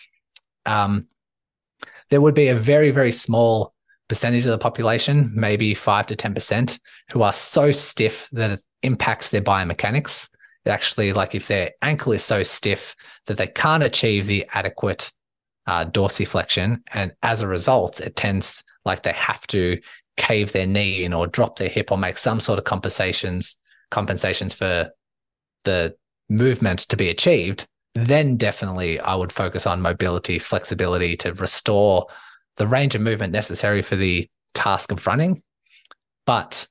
Um, 0.65 1.07
there 2.09 2.21
would 2.21 2.35
be 2.35 2.47
a 2.47 2.55
very, 2.55 2.91
very 2.91 3.11
small 3.11 3.73
percentage 4.07 4.45
of 4.45 4.51
the 4.51 4.57
population, 4.57 5.31
maybe 5.35 5.73
five 5.75 6.07
to 6.07 6.15
10%, 6.15 6.79
who 7.11 7.21
are 7.21 7.33
so 7.33 7.71
stiff 7.71 8.27
that 8.31 8.51
it 8.51 8.65
impacts 8.81 9.29
their 9.29 9.41
biomechanics. 9.41 10.29
It 10.65 10.71
actually, 10.71 11.13
like 11.13 11.35
if 11.35 11.47
their 11.47 11.71
ankle 11.81 12.11
is 12.13 12.23
so 12.23 12.43
stiff 12.43 12.95
that 13.27 13.37
they 13.37 13.47
can't 13.47 13.83
achieve 13.83 14.25
the 14.25 14.45
adequate 14.53 15.11
uh, 15.67 15.85
dorsiflexion, 15.85 16.81
and 16.93 17.13
as 17.21 17.41
a 17.41 17.47
result, 17.47 17.99
it 17.99 18.15
tends 18.15 18.63
like 18.85 19.03
they 19.03 19.13
have 19.13 19.45
to 19.47 19.79
cave 20.19 20.51
their 20.51 20.67
knee 20.67 21.03
in 21.03 21.13
or 21.13 21.25
drop 21.25 21.57
their 21.57 21.69
hip 21.69 21.91
or 21.91 21.97
make 21.97 22.17
some 22.17 22.39
sort 22.39 22.59
of 22.59 22.65
compensations 22.65 23.55
compensations 23.89 24.53
for 24.53 24.91
the 25.63 25.95
movement 26.29 26.79
to 26.79 26.95
be 26.95 27.09
achieved, 27.09 27.67
then 27.95 28.37
definitely 28.37 28.99
I 28.99 29.15
would 29.15 29.31
focus 29.31 29.65
on 29.65 29.81
mobility, 29.81 30.37
flexibility 30.37 31.17
to 31.17 31.33
restore 31.33 32.05
the 32.57 32.67
range 32.67 32.93
of 32.93 33.01
movement 33.01 33.33
necessary 33.33 33.81
for 33.81 33.95
the 33.95 34.29
task 34.53 34.91
of 34.91 35.07
running. 35.07 35.41
But 36.27 36.67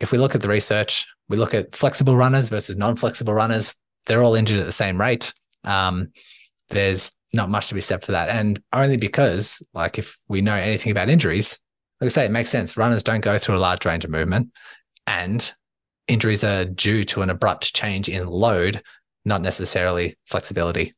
if 0.00 0.12
we 0.12 0.18
look 0.18 0.34
at 0.34 0.42
the 0.42 0.48
research, 0.48 1.06
we 1.28 1.38
look 1.38 1.54
at 1.54 1.74
flexible 1.74 2.16
runners 2.16 2.48
versus 2.48 2.76
non 2.76 2.96
flexible 2.96 3.32
runners, 3.32 3.74
they're 4.06 4.22
all 4.22 4.34
injured 4.34 4.60
at 4.60 4.66
the 4.66 4.72
same 4.72 5.00
rate. 5.00 5.32
Um, 5.62 6.12
there's 6.68 7.10
not 7.32 7.48
much 7.48 7.68
to 7.68 7.74
be 7.74 7.80
said 7.80 8.04
for 8.04 8.12
that. 8.12 8.28
And 8.28 8.62
only 8.72 8.98
because, 8.98 9.62
like, 9.72 9.98
if 9.98 10.16
we 10.28 10.42
know 10.42 10.56
anything 10.56 10.92
about 10.92 11.08
injuries, 11.08 11.58
like 12.04 12.12
I 12.12 12.14
say, 12.14 12.24
it 12.26 12.30
makes 12.32 12.50
sense. 12.50 12.76
Runners 12.76 13.02
don't 13.02 13.22
go 13.22 13.38
through 13.38 13.56
a 13.56 13.58
large 13.58 13.86
range 13.86 14.04
of 14.04 14.10
movement, 14.10 14.52
and 15.06 15.54
injuries 16.06 16.44
are 16.44 16.66
due 16.66 17.02
to 17.04 17.22
an 17.22 17.30
abrupt 17.30 17.74
change 17.74 18.10
in 18.10 18.26
load, 18.26 18.82
not 19.24 19.40
necessarily 19.40 20.16
flexibility. 20.26 20.92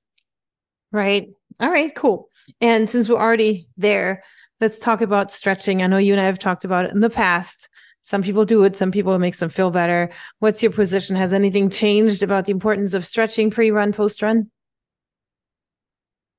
Right. 0.90 1.29
All 1.61 1.71
right, 1.71 1.95
cool. 1.95 2.29
And 2.61 2.90
since 2.90 3.09
we're 3.09 3.21
already 3.21 3.69
there, 3.77 4.25
let's 4.61 4.81
talk 4.81 5.01
about 5.01 5.31
stretching. 5.31 5.81
I 5.81 5.87
know 5.87 5.97
you 5.97 6.12
and 6.12 6.21
I 6.21 6.27
have 6.27 6.40
talked 6.40 6.64
about 6.64 6.87
it 6.87 6.92
in 6.92 7.01
the 7.01 7.11
past. 7.11 7.69
Some 8.03 8.23
people 8.23 8.45
do 8.45 8.64
it, 8.64 8.77
some 8.77 8.90
people 8.90 9.14
it 9.14 9.21
makes 9.21 9.38
them 9.38 9.49
feel 9.49 9.71
better. 9.71 10.11
What's 10.40 10.62
your 10.62 10.73
position? 10.73 11.14
Has 11.14 11.33
anything 11.33 11.71
changed 11.71 12.23
about 12.23 12.47
the 12.47 12.53
importance 12.53 12.95
of 12.95 13.07
stretching 13.07 13.51
pre 13.51 13.71
run, 13.71 13.92
post 13.92 14.23
run? 14.23 14.51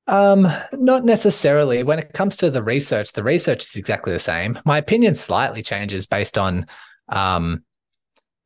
Um, 0.08 0.50
not 0.72 1.04
necessarily. 1.04 1.82
When 1.82 1.98
it 1.98 2.14
comes 2.14 2.38
to 2.38 2.50
the 2.50 2.62
research, 2.62 3.12
the 3.12 3.22
research 3.22 3.66
is 3.66 3.76
exactly 3.76 4.12
the 4.12 4.18
same. 4.18 4.58
My 4.64 4.78
opinion 4.78 5.14
slightly 5.14 5.62
changes 5.62 6.06
based 6.06 6.38
on 6.38 6.66
um, 7.10 7.62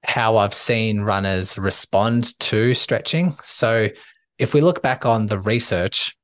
how 0.05 0.37
I've 0.37 0.55
seen 0.55 1.03
runners 1.03 1.57
respond 1.57 2.39
to 2.41 2.75
stretching. 2.75 3.37
So, 3.45 3.89
if 4.39 4.55
we 4.55 4.61
look 4.61 4.83
back 4.83 5.07
on 5.07 5.27
the 5.27 5.39
research, 5.39 6.17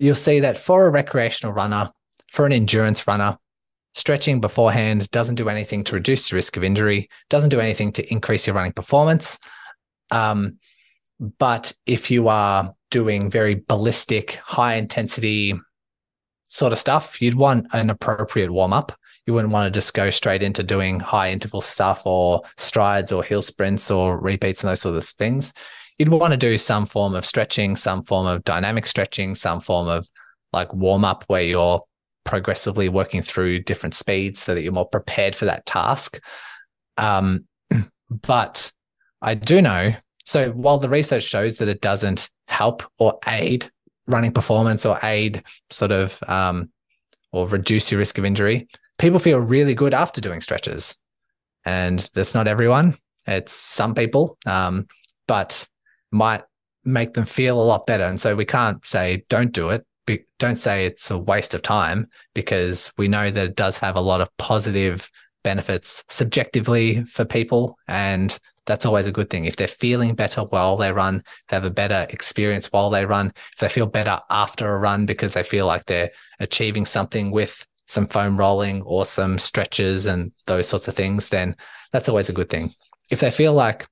you'll 0.00 0.16
see 0.16 0.40
that 0.40 0.58
for 0.58 0.86
a 0.86 0.90
recreational 0.90 1.52
runner, 1.52 1.92
for 2.28 2.46
an 2.46 2.52
endurance 2.52 3.06
runner, 3.06 3.38
stretching 3.94 4.40
beforehand 4.40 5.08
doesn't 5.12 5.36
do 5.36 5.48
anything 5.48 5.84
to 5.84 5.94
reduce 5.94 6.28
the 6.28 6.36
risk 6.36 6.56
of 6.56 6.64
injury, 6.64 7.08
doesn't 7.30 7.50
do 7.50 7.60
anything 7.60 7.92
to 7.92 8.12
increase 8.12 8.46
your 8.46 8.56
running 8.56 8.72
performance. 8.72 9.38
Um, 10.10 10.58
but 11.20 11.72
if 11.86 12.10
you 12.10 12.28
are 12.28 12.74
doing 12.90 13.30
very 13.30 13.54
ballistic, 13.54 14.32
high 14.44 14.74
intensity 14.74 15.54
sort 16.44 16.72
of 16.72 16.78
stuff, 16.78 17.20
you'd 17.20 17.34
want 17.34 17.66
an 17.72 17.90
appropriate 17.90 18.50
warm 18.50 18.72
up. 18.72 18.92
You 19.26 19.34
wouldn't 19.34 19.52
want 19.52 19.72
to 19.72 19.76
just 19.76 19.94
go 19.94 20.10
straight 20.10 20.42
into 20.42 20.62
doing 20.62 21.00
high 21.00 21.30
interval 21.30 21.60
stuff 21.60 22.02
or 22.04 22.42
strides 22.56 23.10
or 23.10 23.24
hill 23.24 23.42
sprints 23.42 23.90
or 23.90 24.18
repeats 24.18 24.62
and 24.62 24.70
those 24.70 24.80
sort 24.80 24.96
of 24.96 25.06
things. 25.06 25.52
You'd 25.98 26.10
want 26.10 26.32
to 26.32 26.36
do 26.36 26.58
some 26.58 26.86
form 26.86 27.14
of 27.14 27.26
stretching, 27.26 27.74
some 27.74 28.02
form 28.02 28.26
of 28.26 28.44
dynamic 28.44 28.86
stretching, 28.86 29.34
some 29.34 29.60
form 29.60 29.88
of 29.88 30.06
like 30.52 30.72
warm 30.72 31.04
up 31.04 31.24
where 31.26 31.42
you're 31.42 31.82
progressively 32.24 32.88
working 32.88 33.22
through 33.22 33.60
different 33.60 33.94
speeds 33.94 34.40
so 34.40 34.54
that 34.54 34.62
you're 34.62 34.72
more 34.72 34.88
prepared 34.88 35.34
for 35.34 35.46
that 35.46 35.66
task. 35.66 36.20
Um, 36.98 37.46
but 38.10 38.70
I 39.22 39.34
do 39.34 39.60
know 39.62 39.94
so 40.26 40.50
while 40.50 40.78
the 40.78 40.88
research 40.88 41.22
shows 41.22 41.58
that 41.58 41.68
it 41.68 41.80
doesn't 41.80 42.28
help 42.48 42.82
or 42.98 43.18
aid 43.28 43.70
running 44.08 44.32
performance 44.32 44.84
or 44.84 44.98
aid 45.02 45.42
sort 45.70 45.92
of 45.92 46.20
um, 46.28 46.68
or 47.32 47.46
reduce 47.48 47.90
your 47.90 48.00
risk 48.00 48.18
of 48.18 48.24
injury, 48.24 48.68
people 48.98 49.20
feel 49.20 49.38
really 49.38 49.74
good 49.74 49.94
after 49.94 50.20
doing 50.20 50.40
stretches. 50.40 50.96
And 51.64 52.10
that's 52.12 52.34
not 52.34 52.48
everyone. 52.48 52.96
It's 53.26 53.52
some 53.52 53.94
people, 53.94 54.36
um, 54.46 54.86
but 55.28 55.68
might 56.10 56.42
make 56.84 57.14
them 57.14 57.24
feel 57.24 57.60
a 57.60 57.62
lot 57.62 57.86
better. 57.86 58.04
And 58.04 58.20
so 58.20 58.34
we 58.34 58.44
can't 58.44 58.84
say 58.84 59.24
don't 59.28 59.52
do 59.52 59.70
it. 59.70 59.86
Don't 60.38 60.56
say 60.56 60.86
it's 60.86 61.10
a 61.10 61.18
waste 61.18 61.54
of 61.54 61.62
time 61.62 62.08
because 62.34 62.92
we 62.96 63.08
know 63.08 63.30
that 63.30 63.46
it 63.46 63.56
does 63.56 63.78
have 63.78 63.96
a 63.96 64.00
lot 64.00 64.20
of 64.20 64.28
positive 64.38 65.10
benefits 65.42 66.04
subjectively 66.08 67.04
for 67.04 67.24
people 67.24 67.76
and 67.88 68.38
that's 68.66 68.84
always 68.84 69.06
a 69.06 69.12
good 69.12 69.30
thing. 69.30 69.44
If 69.44 69.56
they're 69.56 69.68
feeling 69.68 70.14
better 70.14 70.42
while 70.42 70.76
they 70.76 70.92
run, 70.92 71.22
they 71.48 71.56
have 71.56 71.64
a 71.64 71.70
better 71.70 72.06
experience 72.10 72.72
while 72.72 72.90
they 72.90 73.06
run, 73.06 73.32
if 73.52 73.58
they 73.60 73.68
feel 73.68 73.86
better 73.86 74.20
after 74.28 74.68
a 74.68 74.78
run 74.78 75.06
because 75.06 75.34
they 75.34 75.42
feel 75.42 75.66
like 75.66 75.84
they're 75.86 76.10
achieving 76.40 76.84
something 76.84 77.30
with 77.30 77.66
some 77.86 78.06
foam 78.06 78.36
rolling 78.36 78.82
or 78.82 79.06
some 79.06 79.38
stretches 79.38 80.06
and 80.06 80.32
those 80.46 80.68
sorts 80.68 80.88
of 80.88 80.94
things, 80.94 81.28
then 81.28 81.54
that's 81.92 82.08
always 82.08 82.28
a 82.28 82.32
good 82.32 82.50
thing. 82.50 82.70
If 83.10 83.20
they 83.20 83.30
feel 83.30 83.54
like 83.54 83.86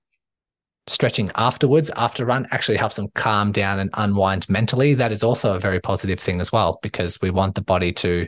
stretching 0.88 1.30
afterwards, 1.36 1.90
after 1.96 2.26
run, 2.26 2.48
actually 2.50 2.76
helps 2.76 2.96
them 2.96 3.08
calm 3.14 3.52
down 3.52 3.78
and 3.78 3.90
unwind 3.94 4.48
mentally, 4.48 4.94
that 4.94 5.12
is 5.12 5.22
also 5.22 5.54
a 5.54 5.60
very 5.60 5.80
positive 5.80 6.18
thing 6.18 6.40
as 6.40 6.50
well, 6.50 6.80
because 6.82 7.20
we 7.22 7.30
want 7.30 7.54
the 7.54 7.62
body 7.62 7.92
to 7.92 8.26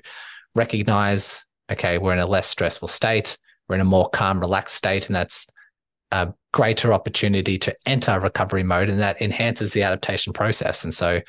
recognize, 0.55 1.45
okay, 1.71 1.99
we're 1.99 2.13
in 2.13 2.21
a 2.21 2.27
less 2.27 2.47
stressful 2.47 2.89
state, 2.89 3.37
we're 3.69 3.75
in 3.75 3.81
a 3.81 3.85
more 3.85 4.09
calm, 4.11 4.39
relaxed 4.39 4.77
state, 4.77 5.07
and 5.07 5.17
that's 5.17 5.47
a 6.13 6.33
greater 6.53 6.93
opportunity 6.93 7.59
to 7.59 7.77
enter 7.87 8.19
recovery 8.21 8.63
mode 8.63 8.89
and 8.89 9.01
that 9.01 9.21
enhances 9.21 9.73
the 9.73 9.83
adaptation 9.83 10.33
process. 10.33 10.85
And 10.85 10.95
so 10.95 11.21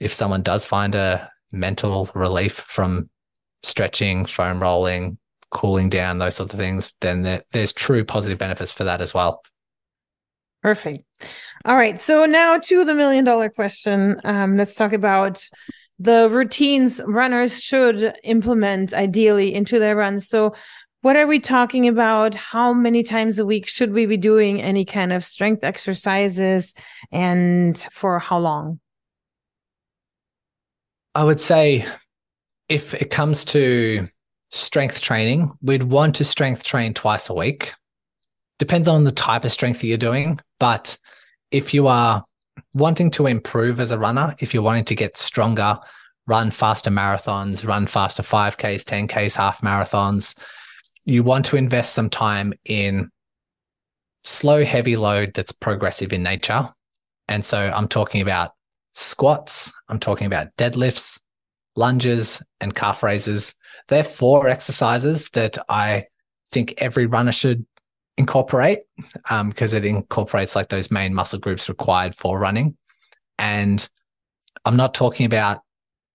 if 0.00 0.12
someone 0.12 0.42
does 0.42 0.66
find 0.66 0.94
a 0.94 1.30
mental 1.52 2.10
relief 2.14 2.54
from 2.54 3.08
stretching, 3.62 4.26
foam 4.26 4.60
rolling, 4.60 5.18
cooling 5.50 5.88
down, 5.88 6.18
those 6.18 6.36
sorts 6.36 6.52
of 6.52 6.58
things, 6.58 6.92
then 7.00 7.22
there, 7.22 7.42
there's 7.52 7.72
true 7.72 8.04
positive 8.04 8.38
benefits 8.38 8.72
for 8.72 8.84
that 8.84 9.00
as 9.00 9.14
well. 9.14 9.42
Perfect. 10.62 11.04
All 11.64 11.76
right. 11.76 11.98
So 12.00 12.26
now 12.26 12.58
to 12.58 12.84
the 12.84 12.94
million 12.94 13.24
dollar 13.24 13.48
question. 13.48 14.20
Um, 14.24 14.56
let's 14.56 14.74
talk 14.74 14.92
about 14.92 15.46
the 15.98 16.28
routines 16.30 17.00
runners 17.06 17.62
should 17.62 18.16
implement 18.24 18.92
ideally 18.92 19.54
into 19.54 19.78
their 19.78 19.96
runs. 19.96 20.28
So 20.28 20.54
what 21.06 21.14
are 21.14 21.28
we 21.28 21.38
talking 21.38 21.86
about? 21.86 22.34
How 22.34 22.72
many 22.72 23.04
times 23.04 23.38
a 23.38 23.46
week 23.46 23.68
should 23.68 23.92
we 23.92 24.06
be 24.06 24.16
doing 24.16 24.60
any 24.60 24.84
kind 24.84 25.12
of 25.12 25.24
strength 25.24 25.62
exercises 25.62 26.74
and 27.12 27.78
for 27.92 28.18
how 28.18 28.38
long? 28.38 28.80
I 31.14 31.22
would 31.22 31.38
say 31.38 31.86
if 32.68 32.92
it 32.92 33.10
comes 33.10 33.44
to 33.44 34.08
strength 34.50 35.00
training, 35.00 35.52
we'd 35.62 35.84
want 35.84 36.16
to 36.16 36.24
strength 36.24 36.64
train 36.64 36.92
twice 36.92 37.30
a 37.30 37.34
week. 37.34 37.72
Depends 38.58 38.88
on 38.88 39.04
the 39.04 39.12
type 39.12 39.44
of 39.44 39.52
strength 39.52 39.82
that 39.82 39.86
you're 39.86 39.98
doing. 39.98 40.40
But 40.58 40.98
if 41.52 41.72
you 41.72 41.86
are 41.86 42.24
wanting 42.74 43.12
to 43.12 43.28
improve 43.28 43.78
as 43.78 43.92
a 43.92 43.98
runner, 43.98 44.34
if 44.40 44.52
you're 44.52 44.64
wanting 44.64 44.86
to 44.86 44.96
get 44.96 45.16
stronger, 45.16 45.78
run 46.26 46.50
faster 46.50 46.90
marathons, 46.90 47.64
run 47.64 47.86
faster 47.86 48.24
5Ks, 48.24 48.82
10Ks, 48.82 49.36
half 49.36 49.60
marathons, 49.60 50.34
you 51.06 51.22
want 51.22 51.44
to 51.46 51.56
invest 51.56 51.94
some 51.94 52.10
time 52.10 52.52
in 52.64 53.10
slow, 54.22 54.64
heavy 54.64 54.96
load 54.96 55.32
that's 55.34 55.52
progressive 55.52 56.12
in 56.12 56.22
nature. 56.22 56.68
And 57.28 57.44
so 57.44 57.58
I'm 57.58 57.88
talking 57.88 58.20
about 58.20 58.52
squats, 58.94 59.72
I'm 59.88 60.00
talking 60.00 60.26
about 60.26 60.54
deadlifts, 60.56 61.20
lunges, 61.76 62.42
and 62.60 62.74
calf 62.74 63.02
raises. 63.02 63.54
They're 63.88 64.04
four 64.04 64.48
exercises 64.48 65.30
that 65.30 65.56
I 65.68 66.06
think 66.50 66.74
every 66.78 67.06
runner 67.06 67.32
should 67.32 67.64
incorporate 68.18 68.80
because 69.04 69.74
um, 69.74 69.78
it 69.78 69.84
incorporates 69.84 70.56
like 70.56 70.70
those 70.70 70.90
main 70.90 71.14
muscle 71.14 71.38
groups 71.38 71.68
required 71.68 72.14
for 72.16 72.38
running. 72.38 72.76
And 73.38 73.88
I'm 74.64 74.76
not 74.76 74.94
talking 74.94 75.26
about 75.26 75.60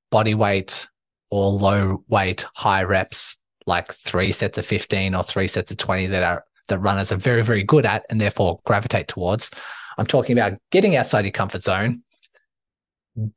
body 0.10 0.34
weight 0.34 0.88
or 1.30 1.50
low 1.50 2.04
weight, 2.10 2.46
high 2.56 2.84
reps 2.84 3.38
like 3.66 3.94
three 3.94 4.32
sets 4.32 4.58
of 4.58 4.66
15 4.66 5.16
or 5.16 5.24
three 5.24 5.48
sets 5.48 5.72
of 5.72 5.78
20 5.78 6.08
that 6.08 6.24
are 6.24 6.46
that 6.68 6.80
runners 6.80 7.12
are 7.12 7.18
very, 7.18 7.44
very 7.44 7.64
good 7.64 7.86
at 7.86 8.06
and 8.10 8.20
therefore 8.20 8.60
gravitate 8.66 9.08
towards. 9.08 9.52
I'm 9.98 10.06
talking 10.06 10.38
about 10.38 10.58
getting 10.72 10.96
outside 10.96 11.26
your 11.26 11.32
comfort 11.32 11.64
zone, 11.64 12.04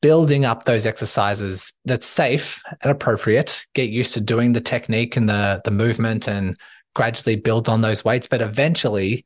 building 0.01 0.45
up 0.45 0.65
those 0.65 0.87
exercises 0.87 1.73
that's 1.85 2.07
safe 2.07 2.63
and 2.83 2.91
appropriate, 2.91 3.67
get 3.75 3.91
used 3.91 4.15
to 4.15 4.21
doing 4.21 4.53
the 4.53 4.61
technique 4.61 5.17
and 5.17 5.29
the, 5.29 5.61
the 5.65 5.71
movement 5.71 6.29
and 6.29 6.57
gradually 6.95 7.37
build 7.37 7.69
on 7.69 7.81
those 7.81 8.05
weights. 8.05 8.29
But 8.29 8.41
eventually, 8.41 9.25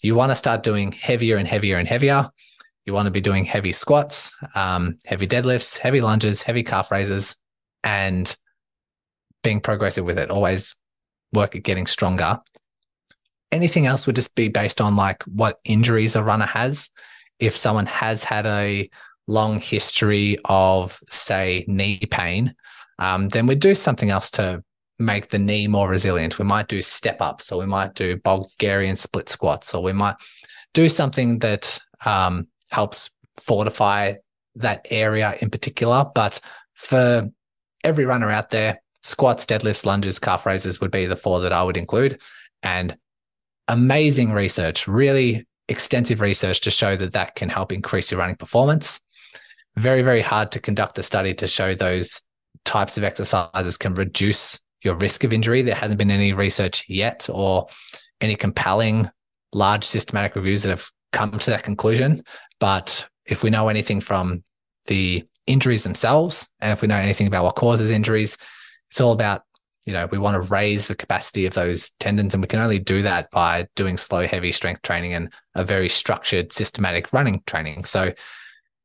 you 0.00 0.14
want 0.14 0.30
to 0.30 0.36
start 0.36 0.62
doing 0.62 0.92
heavier 0.92 1.36
and 1.36 1.48
heavier 1.48 1.78
and 1.78 1.88
heavier. 1.88 2.30
You 2.86 2.94
want 2.94 3.06
to 3.06 3.10
be 3.10 3.20
doing 3.20 3.44
heavy 3.44 3.72
squats, 3.72 4.32
um, 4.54 4.98
heavy 5.04 5.26
deadlifts, 5.26 5.76
heavy 5.76 6.00
lunges, 6.00 6.42
heavy 6.42 6.62
calf 6.62 6.90
raises, 6.90 7.36
and 7.82 8.34
being 9.42 9.60
progressive 9.60 10.04
with 10.04 10.18
it, 10.18 10.30
always 10.30 10.74
work 11.32 11.54
at 11.54 11.62
getting 11.62 11.86
stronger. 11.86 12.40
Anything 13.50 13.86
else 13.86 14.06
would 14.06 14.16
just 14.16 14.34
be 14.34 14.48
based 14.48 14.80
on 14.80 14.96
like 14.96 15.22
what 15.24 15.58
injuries 15.64 16.16
a 16.16 16.22
runner 16.22 16.46
has. 16.46 16.90
If 17.38 17.56
someone 17.56 17.86
has 17.86 18.24
had 18.24 18.46
a 18.46 18.90
long 19.26 19.60
history 19.60 20.38
of, 20.44 21.00
say, 21.10 21.64
knee 21.68 22.00
pain, 22.10 22.54
um, 22.98 23.28
then 23.28 23.46
we'd 23.46 23.60
do 23.60 23.74
something 23.74 24.10
else 24.10 24.30
to 24.32 24.62
make 24.98 25.28
the 25.28 25.38
knee 25.38 25.68
more 25.68 25.88
resilient. 25.88 26.38
We 26.38 26.44
might 26.44 26.68
do 26.68 26.82
step 26.82 27.22
ups, 27.22 27.52
or 27.52 27.60
we 27.60 27.66
might 27.66 27.94
do 27.94 28.16
Bulgarian 28.16 28.96
split 28.96 29.28
squats, 29.28 29.74
or 29.74 29.82
we 29.82 29.92
might 29.92 30.16
do 30.74 30.88
something 30.88 31.38
that 31.38 31.78
um, 32.04 32.48
helps 32.70 33.10
fortify 33.40 34.14
that 34.56 34.86
area 34.90 35.36
in 35.40 35.50
particular. 35.50 36.04
But 36.14 36.40
for 36.74 37.30
every 37.84 38.04
runner 38.04 38.30
out 38.30 38.50
there, 38.50 38.80
squats, 39.02 39.46
deadlifts, 39.46 39.86
lunges, 39.86 40.18
calf 40.18 40.46
raises 40.46 40.80
would 40.80 40.90
be 40.90 41.06
the 41.06 41.16
four 41.16 41.40
that 41.40 41.52
I 41.52 41.62
would 41.62 41.76
include. 41.76 42.20
And 42.62 42.96
amazing 43.68 44.32
research, 44.32 44.88
really 44.88 45.46
extensive 45.68 46.20
research 46.20 46.60
to 46.62 46.70
show 46.70 46.96
that 46.96 47.12
that 47.12 47.34
can 47.34 47.48
help 47.48 47.72
increase 47.72 48.10
your 48.10 48.20
running 48.20 48.36
performance. 48.36 49.00
Very, 49.76 50.02
very 50.02 50.22
hard 50.22 50.50
to 50.52 50.60
conduct 50.60 50.98
a 50.98 51.02
study 51.02 51.34
to 51.34 51.46
show 51.46 51.74
those 51.74 52.20
types 52.64 52.96
of 52.96 53.04
exercises 53.04 53.76
can 53.76 53.94
reduce 53.94 54.60
your 54.82 54.96
risk 54.96 55.24
of 55.24 55.32
injury. 55.32 55.62
There 55.62 55.74
hasn't 55.74 55.98
been 55.98 56.10
any 56.10 56.32
research 56.32 56.84
yet 56.88 57.28
or 57.30 57.66
any 58.20 58.36
compelling 58.36 59.10
large 59.52 59.84
systematic 59.84 60.36
reviews 60.36 60.62
that 60.62 60.70
have 60.70 60.90
come 61.12 61.38
to 61.38 61.50
that 61.50 61.62
conclusion. 61.62 62.22
But 62.60 63.08
if 63.26 63.42
we 63.42 63.50
know 63.50 63.68
anything 63.68 64.00
from 64.00 64.42
the 64.86 65.24
injuries 65.46 65.84
themselves, 65.84 66.50
and 66.60 66.72
if 66.72 66.82
we 66.82 66.88
know 66.88 66.96
anything 66.96 67.26
about 67.26 67.44
what 67.44 67.56
causes 67.56 67.90
injuries, 67.90 68.36
it's 68.90 69.00
all 69.00 69.12
about, 69.12 69.42
you 69.86 69.92
know, 69.92 70.06
we 70.10 70.18
want 70.18 70.42
to 70.42 70.50
raise 70.50 70.86
the 70.86 70.94
capacity 70.94 71.46
of 71.46 71.54
those 71.54 71.90
tendons. 72.00 72.34
And 72.34 72.42
we 72.42 72.48
can 72.48 72.60
only 72.60 72.78
do 72.78 73.02
that 73.02 73.30
by 73.30 73.68
doing 73.76 73.96
slow, 73.96 74.26
heavy 74.26 74.52
strength 74.52 74.82
training 74.82 75.14
and 75.14 75.32
a 75.54 75.64
very 75.64 75.88
structured, 75.88 76.52
systematic 76.52 77.12
running 77.12 77.42
training. 77.46 77.84
So, 77.84 78.12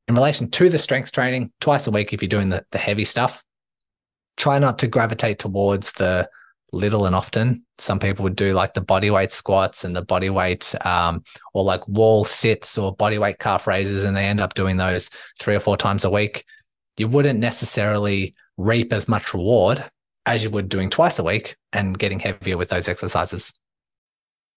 in 0.07 0.15
relation 0.15 0.49
to 0.51 0.69
the 0.69 0.77
strength 0.77 1.13
training, 1.13 1.51
twice 1.61 1.87
a 1.87 1.91
week, 1.91 2.11
if 2.11 2.21
you're 2.21 2.27
doing 2.27 2.49
the, 2.49 2.65
the 2.71 2.77
heavy 2.77 3.05
stuff, 3.05 3.41
try 4.35 4.59
not 4.59 4.79
to 4.79 4.87
gravitate 4.87 5.39
towards 5.39 5.93
the 5.93 6.29
little 6.73 7.05
and 7.05 7.15
often. 7.15 7.63
Some 7.77 7.99
people 7.99 8.23
would 8.23 8.35
do 8.35 8.53
like 8.53 8.73
the 8.73 8.81
body 8.81 9.11
weight 9.11 9.31
squats 9.31 9.85
and 9.85 9.95
the 9.95 10.01
body 10.01 10.29
weight 10.29 10.75
um, 10.85 11.23
or 11.53 11.63
like 11.63 11.87
wall 11.87 12.25
sits 12.25 12.77
or 12.77 12.95
body 12.95 13.17
weight 13.17 13.39
calf 13.39 13.67
raises, 13.67 14.03
and 14.03 14.17
they 14.17 14.25
end 14.25 14.41
up 14.41 14.55
doing 14.55 14.77
those 14.77 15.09
three 15.39 15.55
or 15.55 15.59
four 15.59 15.77
times 15.77 16.03
a 16.03 16.09
week. 16.09 16.43
You 16.97 17.07
wouldn't 17.07 17.39
necessarily 17.39 18.35
reap 18.57 18.91
as 18.91 19.07
much 19.07 19.33
reward 19.33 19.89
as 20.25 20.43
you 20.43 20.49
would 20.49 20.69
doing 20.69 20.89
twice 20.89 21.19
a 21.19 21.23
week 21.23 21.57
and 21.71 21.97
getting 21.97 22.19
heavier 22.19 22.57
with 22.57 22.69
those 22.69 22.87
exercises. 22.87 23.53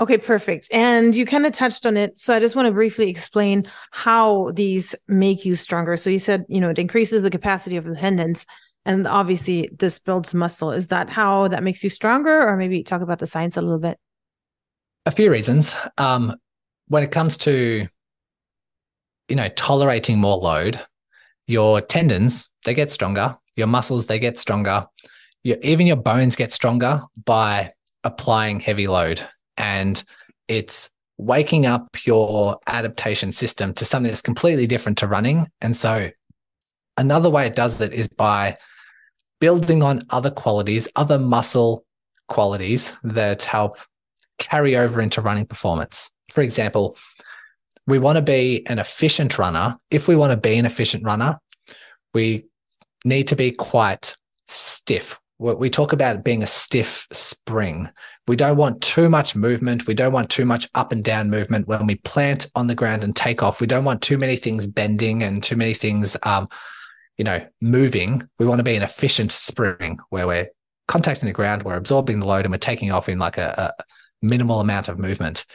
Okay, 0.00 0.18
perfect. 0.18 0.68
And 0.70 1.12
you 1.12 1.26
kind 1.26 1.44
of 1.44 1.52
touched 1.52 1.84
on 1.84 1.96
it. 1.96 2.18
So 2.18 2.32
I 2.32 2.38
just 2.38 2.54
want 2.54 2.66
to 2.66 2.72
briefly 2.72 3.08
explain 3.08 3.64
how 3.90 4.52
these 4.52 4.94
make 5.08 5.44
you 5.44 5.56
stronger. 5.56 5.96
So 5.96 6.08
you 6.08 6.20
said, 6.20 6.44
you 6.48 6.60
know, 6.60 6.70
it 6.70 6.78
increases 6.78 7.22
the 7.22 7.30
capacity 7.30 7.76
of 7.76 7.84
the 7.84 7.96
tendons. 7.96 8.46
And 8.84 9.08
obviously, 9.08 9.68
this 9.76 9.98
builds 9.98 10.32
muscle. 10.32 10.70
Is 10.70 10.88
that 10.88 11.10
how 11.10 11.48
that 11.48 11.64
makes 11.64 11.82
you 11.82 11.90
stronger? 11.90 12.48
Or 12.48 12.56
maybe 12.56 12.84
talk 12.84 13.02
about 13.02 13.18
the 13.18 13.26
science 13.26 13.56
a 13.56 13.62
little 13.62 13.80
bit? 13.80 13.98
A 15.04 15.10
few 15.10 15.32
reasons. 15.32 15.74
Um, 15.98 16.36
when 16.86 17.02
it 17.02 17.10
comes 17.10 17.36
to, 17.38 17.88
you 19.28 19.36
know, 19.36 19.48
tolerating 19.56 20.20
more 20.20 20.38
load, 20.38 20.80
your 21.48 21.80
tendons, 21.80 22.50
they 22.64 22.72
get 22.72 22.92
stronger. 22.92 23.36
Your 23.56 23.66
muscles, 23.66 24.06
they 24.06 24.20
get 24.20 24.38
stronger. 24.38 24.86
Your, 25.42 25.56
even 25.62 25.88
your 25.88 25.96
bones 25.96 26.36
get 26.36 26.52
stronger 26.52 27.02
by 27.24 27.72
applying 28.04 28.60
heavy 28.60 28.86
load 28.86 29.26
and 29.58 30.02
it's 30.46 30.88
waking 31.18 31.66
up 31.66 32.06
your 32.06 32.58
adaptation 32.66 33.32
system 33.32 33.74
to 33.74 33.84
something 33.84 34.08
that's 34.08 34.22
completely 34.22 34.66
different 34.66 34.96
to 34.98 35.06
running. 35.06 35.48
And 35.60 35.76
so 35.76 36.10
another 36.96 37.28
way 37.28 37.46
it 37.46 37.56
does 37.56 37.80
it 37.80 37.92
is 37.92 38.08
by 38.08 38.56
building 39.40 39.82
on 39.82 40.02
other 40.10 40.30
qualities, 40.30 40.88
other 40.96 41.18
muscle 41.18 41.84
qualities 42.28 42.92
that 43.02 43.42
help 43.42 43.78
carry 44.38 44.76
over 44.76 45.00
into 45.00 45.20
running 45.20 45.46
performance. 45.46 46.10
For 46.30 46.42
example, 46.42 46.96
we 47.86 47.98
want 47.98 48.16
to 48.16 48.22
be 48.22 48.64
an 48.66 48.78
efficient 48.78 49.38
runner. 49.38 49.76
If 49.90 50.06
we 50.06 50.14
want 50.14 50.30
to 50.30 50.36
be 50.36 50.56
an 50.56 50.66
efficient 50.66 51.04
runner, 51.04 51.38
we 52.14 52.46
need 53.04 53.28
to 53.28 53.36
be 53.36 53.50
quite 53.50 54.16
stiff 54.46 55.18
we 55.38 55.70
talk 55.70 55.92
about 55.92 56.24
being 56.24 56.42
a 56.42 56.46
stiff 56.46 57.06
spring. 57.12 57.88
We 58.28 58.36
don't 58.36 58.58
want 58.58 58.82
too 58.82 59.08
much 59.08 59.34
movement. 59.34 59.86
We 59.86 59.94
don't 59.94 60.12
want 60.12 60.28
too 60.28 60.44
much 60.44 60.68
up 60.74 60.92
and 60.92 61.02
down 61.02 61.30
movement 61.30 61.66
when 61.66 61.86
we 61.86 61.94
plant 61.94 62.46
on 62.54 62.66
the 62.66 62.74
ground 62.74 63.02
and 63.02 63.16
take 63.16 63.42
off. 63.42 63.60
We 63.60 63.66
don't 63.66 63.84
want 63.84 64.02
too 64.02 64.18
many 64.18 64.36
things 64.36 64.66
bending 64.66 65.22
and 65.22 65.42
too 65.42 65.56
many 65.56 65.72
things, 65.72 66.14
um, 66.24 66.46
you 67.16 67.24
know, 67.24 67.44
moving. 67.62 68.28
We 68.38 68.46
want 68.46 68.58
to 68.58 68.64
be 68.64 68.76
an 68.76 68.82
efficient 68.82 69.32
spring 69.32 69.98
where 70.10 70.26
we're 70.26 70.48
contacting 70.88 71.26
the 71.26 71.32
ground, 71.32 71.62
we're 71.62 71.76
absorbing 71.76 72.20
the 72.20 72.26
load, 72.26 72.44
and 72.44 72.52
we're 72.52 72.58
taking 72.58 72.92
off 72.92 73.08
in 73.08 73.18
like 73.18 73.38
a, 73.38 73.72
a 73.78 73.84
minimal 74.20 74.60
amount 74.60 74.88
of 74.88 74.98
movement. 74.98 75.46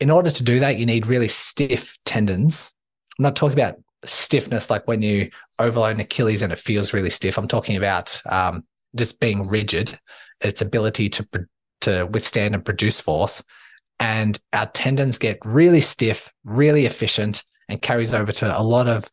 In 0.00 0.10
order 0.10 0.30
to 0.30 0.42
do 0.42 0.58
that, 0.58 0.76
you 0.76 0.86
need 0.86 1.06
really 1.06 1.28
stiff 1.28 1.96
tendons. 2.04 2.72
I'm 3.18 3.22
not 3.22 3.36
talking 3.36 3.58
about 3.58 3.76
stiffness 4.04 4.70
like 4.70 4.88
when 4.88 5.02
you 5.02 5.30
overload 5.60 5.94
an 5.94 6.00
Achilles 6.00 6.42
and 6.42 6.52
it 6.52 6.58
feels 6.58 6.92
really 6.92 7.10
stiff. 7.10 7.38
I'm 7.38 7.48
talking 7.48 7.76
about 7.76 8.20
um, 8.26 8.64
just 8.96 9.20
being 9.20 9.46
rigid, 9.46 9.98
its 10.40 10.62
ability 10.62 11.08
to 11.10 11.48
to 11.82 12.06
withstand 12.06 12.54
and 12.54 12.64
produce 12.64 13.00
force, 13.00 13.42
and 14.00 14.38
our 14.52 14.66
tendons 14.66 15.18
get 15.18 15.38
really 15.44 15.80
stiff, 15.80 16.32
really 16.44 16.86
efficient, 16.86 17.44
and 17.68 17.82
carries 17.82 18.14
over 18.14 18.32
to 18.32 18.58
a 18.58 18.62
lot 18.62 18.88
of 18.88 19.10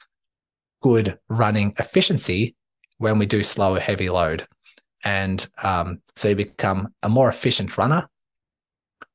good 0.82 1.17
running 1.30 1.73
efficiency 1.80 2.56
when 2.97 3.17
we 3.17 3.25
do 3.25 3.43
slower, 3.43 3.80
heavy 3.80 4.10
load. 4.10 4.47
And 5.04 5.45
um, 5.62 6.01
so 6.15 6.30
you 6.30 6.36
become 6.36 6.93
a 7.04 7.10
more 7.10 7.30
efficient 7.30 7.78
runner. 7.78 8.08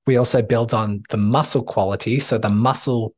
We 0.06 0.16
also 0.16 0.42
build 0.42 0.74
on 0.74 1.02
the 1.10 1.16
muscle 1.16 1.62
quality. 1.62 2.20
So 2.20 2.38
the 2.38 2.48
muscle, 2.48 3.14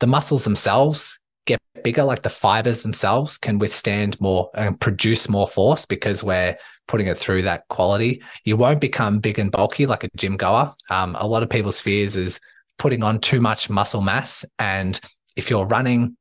the 0.00 0.06
muscles 0.06 0.44
themselves 0.44 1.18
get 1.46 1.60
bigger, 1.82 2.04
like 2.04 2.22
the 2.22 2.30
fibers 2.30 2.82
themselves 2.82 3.38
can 3.38 3.58
withstand 3.58 4.20
more 4.20 4.50
and 4.54 4.80
produce 4.80 5.28
more 5.28 5.48
force 5.48 5.86
because 5.86 6.22
we're 6.22 6.56
putting 6.88 7.06
it 7.06 7.16
through 7.16 7.42
that 7.42 7.68
quality. 7.68 8.22
You 8.44 8.56
won't 8.56 8.80
become 8.80 9.20
big 9.20 9.38
and 9.38 9.52
bulky 9.52 9.86
like 9.86 10.02
a 10.02 10.10
gym 10.16 10.36
goer. 10.36 10.74
Um, 10.90 11.16
a 11.18 11.26
lot 11.26 11.42
of 11.42 11.50
people's 11.50 11.80
fears 11.80 12.16
is 12.16 12.40
putting 12.78 13.04
on 13.04 13.20
too 13.20 13.40
much 13.40 13.70
muscle 13.70 14.00
mass. 14.00 14.44
And 14.58 15.00
if 15.36 15.50
you're 15.50 15.66
running 15.66 16.16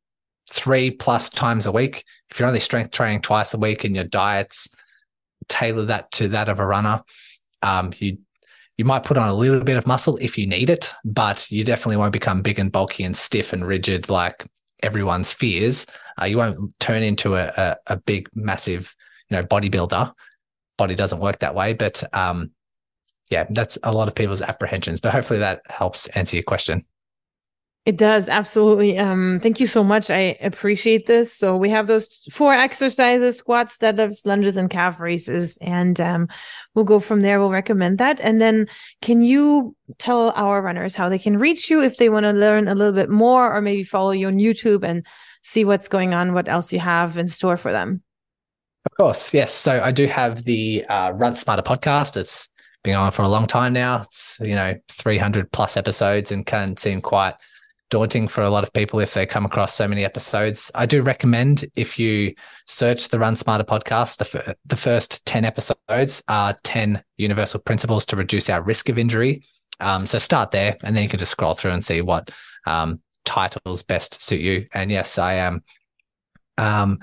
three 0.52 0.92
plus 0.92 1.30
times 1.30 1.66
a 1.66 1.72
week, 1.72 2.04
if 2.30 2.40
you're 2.40 2.48
only 2.48 2.60
strength 2.60 2.92
training 2.92 3.22
twice 3.22 3.54
a 3.54 3.58
week 3.58 3.84
and 3.84 3.96
your 3.96 4.04
diets 4.04 4.68
tailor 5.48 5.86
that 5.86 6.12
to 6.12 6.28
that 6.30 6.50
of 6.50 6.60
a 6.60 6.66
runner, 6.66 7.02
um, 7.64 7.94
you 7.98 8.18
you 8.78 8.86
might 8.86 9.04
put 9.04 9.18
on 9.18 9.28
a 9.28 9.34
little 9.34 9.64
bit 9.64 9.78
of 9.78 9.88
muscle 9.88 10.18
if 10.18 10.38
you 10.38 10.46
need 10.46 10.70
it, 10.70 10.94
but 11.04 11.50
you 11.50 11.64
definitely 11.64 11.98
won't 11.98 12.14
become 12.14 12.44
big 12.44 12.60
and 12.60 12.72
bulky 12.72 13.04
and 13.04 13.18
stiff 13.18 13.52
and 13.52 13.66
rigid 13.66 14.08
like 14.08 14.46
everyone's 14.84 15.34
fears. 15.34 15.88
Uh, 16.22 16.26
you 16.26 16.38
won't 16.38 16.80
turn 16.80 17.02
into 17.02 17.36
a, 17.36 17.52
a, 17.58 17.78
a 17.88 17.98
big, 17.98 18.30
massive, 18.36 18.96
you 19.30 19.38
know, 19.38 19.44
bodybuilder. 19.44 20.14
Body 20.78 20.96
doesn't 20.96 21.20
work 21.20 21.40
that 21.40 21.56
way. 21.56 21.74
But 21.74 22.04
um, 22.14 22.52
yeah, 23.30 23.46
that's 23.50 23.78
a 23.84 23.92
lot 23.92 24.08
of 24.08 24.16
people's 24.16 24.42
apprehensions. 24.42 25.02
But 25.02 25.12
hopefully 25.12 25.40
that 25.40 25.62
helps 25.68 26.08
answer 26.08 26.38
your 26.38 26.44
question. 26.44 26.86
It 27.88 27.96
does 27.96 28.28
absolutely. 28.28 28.98
Um, 28.98 29.40
thank 29.42 29.62
you 29.62 29.66
so 29.66 29.82
much. 29.82 30.10
I 30.10 30.38
appreciate 30.42 31.06
this. 31.06 31.34
So 31.34 31.56
we 31.56 31.70
have 31.70 31.88
those 31.88 32.18
four 32.30 32.52
exercises: 32.52 33.38
squats, 33.38 33.78
deadlifts, 33.78 34.26
lunges, 34.26 34.58
and 34.58 34.70
calf 34.70 35.00
raises, 35.00 35.56
and 35.62 35.98
um, 36.02 36.28
we'll 36.76 36.84
go 36.84 37.00
from 37.00 37.22
there. 37.22 37.40
We'll 37.40 37.50
recommend 37.50 37.98
that. 38.00 38.20
And 38.20 38.42
then, 38.42 38.68
can 39.02 39.24
you 39.24 39.74
tell 40.00 40.32
our 40.32 40.62
runners 40.62 40.96
how 40.96 41.08
they 41.08 41.18
can 41.18 41.38
reach 41.38 41.70
you 41.70 41.82
if 41.82 41.96
they 41.96 42.10
want 42.10 42.26
to 42.26 42.34
learn 42.34 42.68
a 42.68 42.76
little 42.76 42.92
bit 42.92 43.10
more, 43.10 43.56
or 43.56 43.62
maybe 43.62 43.84
follow 43.84 44.12
you 44.12 44.28
on 44.28 44.36
YouTube 44.36 44.84
and 44.84 45.08
see 45.42 45.64
what's 45.64 45.88
going 45.88 46.14
on, 46.14 46.34
what 46.34 46.50
else 46.50 46.74
you 46.74 46.80
have 46.80 47.18
in 47.18 47.30
store 47.30 47.56
for 47.56 47.72
them? 47.72 48.02
Of 48.88 48.96
course, 48.96 49.34
yes. 49.34 49.54
So 49.54 49.82
I 49.84 49.92
do 49.92 50.08
have 50.08 50.46
the 50.46 50.86
uh, 50.86 51.12
Run 51.14 51.36
Smarter 51.36 51.62
podcast. 51.62 52.16
It's 52.16 52.48
been 52.86 52.96
on 52.96 53.12
for 53.12 53.22
a 53.22 53.28
long 53.28 53.46
time 53.46 53.74
now. 53.74 54.04
It's 54.04 54.38
you 54.40 54.56
know 54.56 54.76
300 54.88 55.52
plus 55.52 55.76
episodes 55.76 56.32
and 56.32 56.46
can 56.46 56.78
seem 56.78 57.02
quite 57.02 57.36
daunting 57.90 58.30
for 58.30 58.44
a 58.44 58.50
lot 58.50 58.64
of 58.64 58.72
people 58.72 59.02
if 59.02 59.14
they 59.14 59.26
come 59.26 59.44
across 59.44 59.74
so 59.74 59.90
many 59.90 60.06
episodes. 60.06 60.72
I 60.74 60.86
do 60.86 61.02
recommend 61.02 61.66
if 61.76 62.00
you 62.00 62.34
search 62.66 63.10
the 63.10 63.20
Run 63.20 63.36
Smarter 63.36 63.66
podcast, 63.66 64.18
the, 64.20 64.40
f- 64.40 64.56
the 64.66 64.78
first 64.78 65.26
10 65.26 65.44
episodes 65.44 66.24
are 66.30 66.56
10 66.64 67.04
universal 67.18 67.60
principles 67.60 68.06
to 68.06 68.16
reduce 68.16 68.50
our 68.50 68.62
risk 68.62 68.88
of 68.88 68.98
injury. 68.98 69.44
Um, 69.82 70.06
so 70.06 70.18
start 70.18 70.52
there 70.52 70.78
and 70.84 70.96
then 70.96 71.04
you 71.04 71.10
can 71.10 71.20
just 71.20 71.32
scroll 71.32 71.56
through 71.56 71.72
and 71.72 71.84
see 71.84 72.02
what 72.02 72.32
um, 72.66 73.02
titles 73.26 73.84
best 73.84 74.22
suit 74.22 74.40
you. 74.40 74.66
And 74.74 74.92
yes, 74.92 75.18
I 75.18 75.34
am 75.34 75.64
um, 76.58 77.00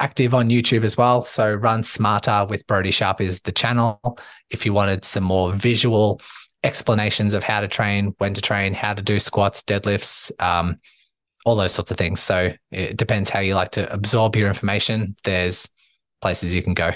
active 0.00 0.34
on 0.34 0.48
YouTube 0.48 0.84
as 0.84 0.96
well. 0.96 1.24
So 1.24 1.52
Run 1.54 1.82
Smarter 1.82 2.46
with 2.48 2.66
Brodie 2.66 2.90
Sharpe 2.90 3.20
is 3.20 3.40
the 3.42 3.52
channel. 3.52 4.00
If 4.50 4.66
you 4.66 4.72
wanted 4.72 5.04
some 5.04 5.24
more 5.24 5.52
visual, 5.52 6.20
explanations 6.64 7.34
of 7.34 7.42
how 7.42 7.60
to 7.60 7.68
train, 7.68 8.14
when 8.18 8.34
to 8.34 8.40
train, 8.40 8.74
how 8.74 8.94
to 8.94 9.02
do 9.02 9.18
squats, 9.18 9.62
deadlifts, 9.62 10.30
um, 10.40 10.78
all 11.44 11.56
those 11.56 11.72
sorts 11.72 11.90
of 11.90 11.96
things. 11.96 12.20
So 12.20 12.52
it 12.70 12.96
depends 12.96 13.30
how 13.30 13.40
you 13.40 13.54
like 13.54 13.72
to 13.72 13.92
absorb 13.92 14.36
your 14.36 14.48
information. 14.48 15.16
There's 15.24 15.68
places 16.20 16.54
you 16.54 16.62
can 16.62 16.74
go. 16.74 16.92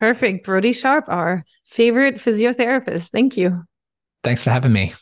Perfect. 0.00 0.44
Brodie 0.44 0.72
Sharpe, 0.72 1.08
our 1.08 1.44
favorite 1.64 2.16
physiotherapist. 2.16 3.10
Thank 3.10 3.36
you. 3.36 3.64
Thanks 4.24 4.42
for 4.42 4.50
having 4.50 4.72
me. 4.72 4.94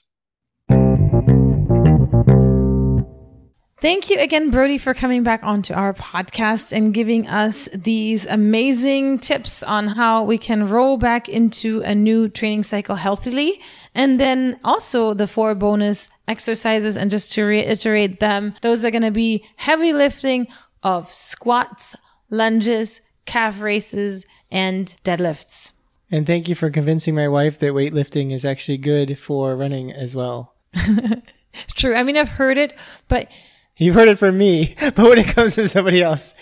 Thank 3.84 4.08
you 4.08 4.18
again, 4.18 4.48
Brodie, 4.48 4.78
for 4.78 4.94
coming 4.94 5.24
back 5.24 5.42
onto 5.42 5.74
our 5.74 5.92
podcast 5.92 6.72
and 6.72 6.94
giving 6.94 7.28
us 7.28 7.68
these 7.74 8.24
amazing 8.24 9.18
tips 9.18 9.62
on 9.62 9.88
how 9.88 10.22
we 10.22 10.38
can 10.38 10.70
roll 10.70 10.96
back 10.96 11.28
into 11.28 11.82
a 11.82 11.94
new 11.94 12.30
training 12.30 12.62
cycle 12.62 12.96
healthily. 12.96 13.60
And 13.94 14.18
then 14.18 14.58
also 14.64 15.12
the 15.12 15.26
four 15.26 15.54
bonus 15.54 16.08
exercises. 16.26 16.96
And 16.96 17.10
just 17.10 17.34
to 17.34 17.44
reiterate 17.44 18.20
them, 18.20 18.54
those 18.62 18.86
are 18.86 18.90
going 18.90 19.02
to 19.02 19.10
be 19.10 19.44
heavy 19.56 19.92
lifting 19.92 20.46
of 20.82 21.12
squats, 21.12 21.94
lunges, 22.30 23.02
calf 23.26 23.60
raises, 23.60 24.24
and 24.50 24.96
deadlifts. 25.04 25.72
And 26.10 26.26
thank 26.26 26.48
you 26.48 26.54
for 26.54 26.70
convincing 26.70 27.14
my 27.14 27.28
wife 27.28 27.58
that 27.58 27.74
weightlifting 27.74 28.32
is 28.32 28.46
actually 28.46 28.78
good 28.78 29.18
for 29.18 29.54
running 29.54 29.92
as 29.92 30.14
well. 30.14 30.54
True. 31.74 31.94
I 31.94 32.02
mean, 32.02 32.16
I've 32.16 32.30
heard 32.30 32.56
it, 32.56 32.74
but 33.08 33.28
You've 33.76 33.94
heard 33.94 34.08
it 34.08 34.18
from 34.18 34.38
me, 34.38 34.74
but 34.80 34.98
when 34.98 35.18
it 35.18 35.28
comes 35.28 35.54
from 35.54 35.68
somebody 35.68 36.02
else, 36.02 36.34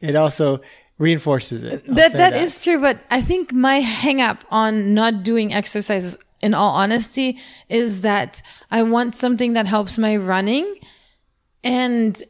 it 0.00 0.14
also 0.14 0.60
reinforces 0.98 1.62
it. 1.62 1.84
I'll 1.88 1.94
that 1.94 2.12
that 2.12 2.34
is 2.34 2.62
true, 2.62 2.80
but 2.80 3.00
I 3.10 3.20
think 3.20 3.52
my 3.52 3.80
hang 3.80 4.20
up 4.20 4.44
on 4.50 4.94
not 4.94 5.22
doing 5.22 5.52
exercises 5.52 6.16
in 6.40 6.54
all 6.54 6.70
honesty 6.70 7.38
is 7.68 8.02
that 8.02 8.42
I 8.70 8.82
want 8.82 9.16
something 9.16 9.54
that 9.54 9.66
helps 9.66 9.98
my 9.98 10.16
running 10.16 10.76
and 11.64 12.22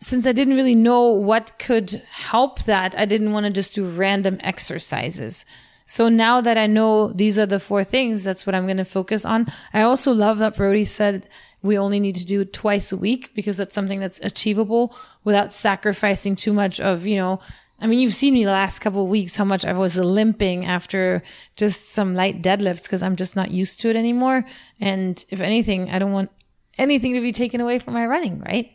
since 0.00 0.26
I 0.26 0.32
didn't 0.32 0.54
really 0.54 0.74
know 0.74 1.08
what 1.08 1.58
could 1.58 2.02
help 2.10 2.62
that, 2.64 2.94
I 2.96 3.04
didn't 3.04 3.32
want 3.32 3.46
to 3.46 3.52
just 3.52 3.74
do 3.74 3.86
random 3.86 4.38
exercises. 4.40 5.44
So 5.84 6.08
now 6.08 6.40
that 6.40 6.56
I 6.56 6.66
know 6.66 7.12
these 7.12 7.38
are 7.38 7.46
the 7.46 7.60
four 7.60 7.84
things, 7.84 8.24
that's 8.24 8.46
what 8.46 8.54
I'm 8.54 8.64
going 8.64 8.78
to 8.78 8.84
focus 8.84 9.24
on. 9.24 9.46
I 9.74 9.82
also 9.82 10.12
love 10.12 10.38
that 10.38 10.56
Brodie 10.56 10.84
said 10.84 11.28
we 11.62 11.78
only 11.78 12.00
need 12.00 12.16
to 12.16 12.24
do 12.24 12.40
it 12.40 12.52
twice 12.52 12.92
a 12.92 12.96
week 12.96 13.32
because 13.34 13.56
that's 13.56 13.74
something 13.74 14.00
that's 14.00 14.20
achievable 14.20 14.94
without 15.24 15.52
sacrificing 15.52 16.36
too 16.36 16.52
much 16.52 16.80
of, 16.80 17.06
you 17.06 17.16
know, 17.16 17.40
I 17.80 17.86
mean, 17.86 17.98
you've 17.98 18.14
seen 18.14 18.34
me 18.34 18.44
the 18.44 18.50
last 18.50 18.80
couple 18.80 19.04
of 19.04 19.08
weeks 19.08 19.36
how 19.36 19.44
much 19.44 19.64
I 19.64 19.72
was 19.72 19.96
limping 19.96 20.66
after 20.66 21.22
just 21.56 21.90
some 21.90 22.14
light 22.14 22.42
deadlifts 22.42 22.82
because 22.82 23.02
I'm 23.02 23.16
just 23.16 23.36
not 23.36 23.50
used 23.50 23.80
to 23.80 23.90
it 23.90 23.96
anymore. 23.96 24.44
And 24.80 25.22
if 25.30 25.40
anything, 25.40 25.88
I 25.88 25.98
don't 25.98 26.12
want 26.12 26.30
anything 26.76 27.14
to 27.14 27.22
be 27.22 27.32
taken 27.32 27.60
away 27.60 27.78
from 27.78 27.94
my 27.94 28.06
running, 28.06 28.40
right? 28.40 28.70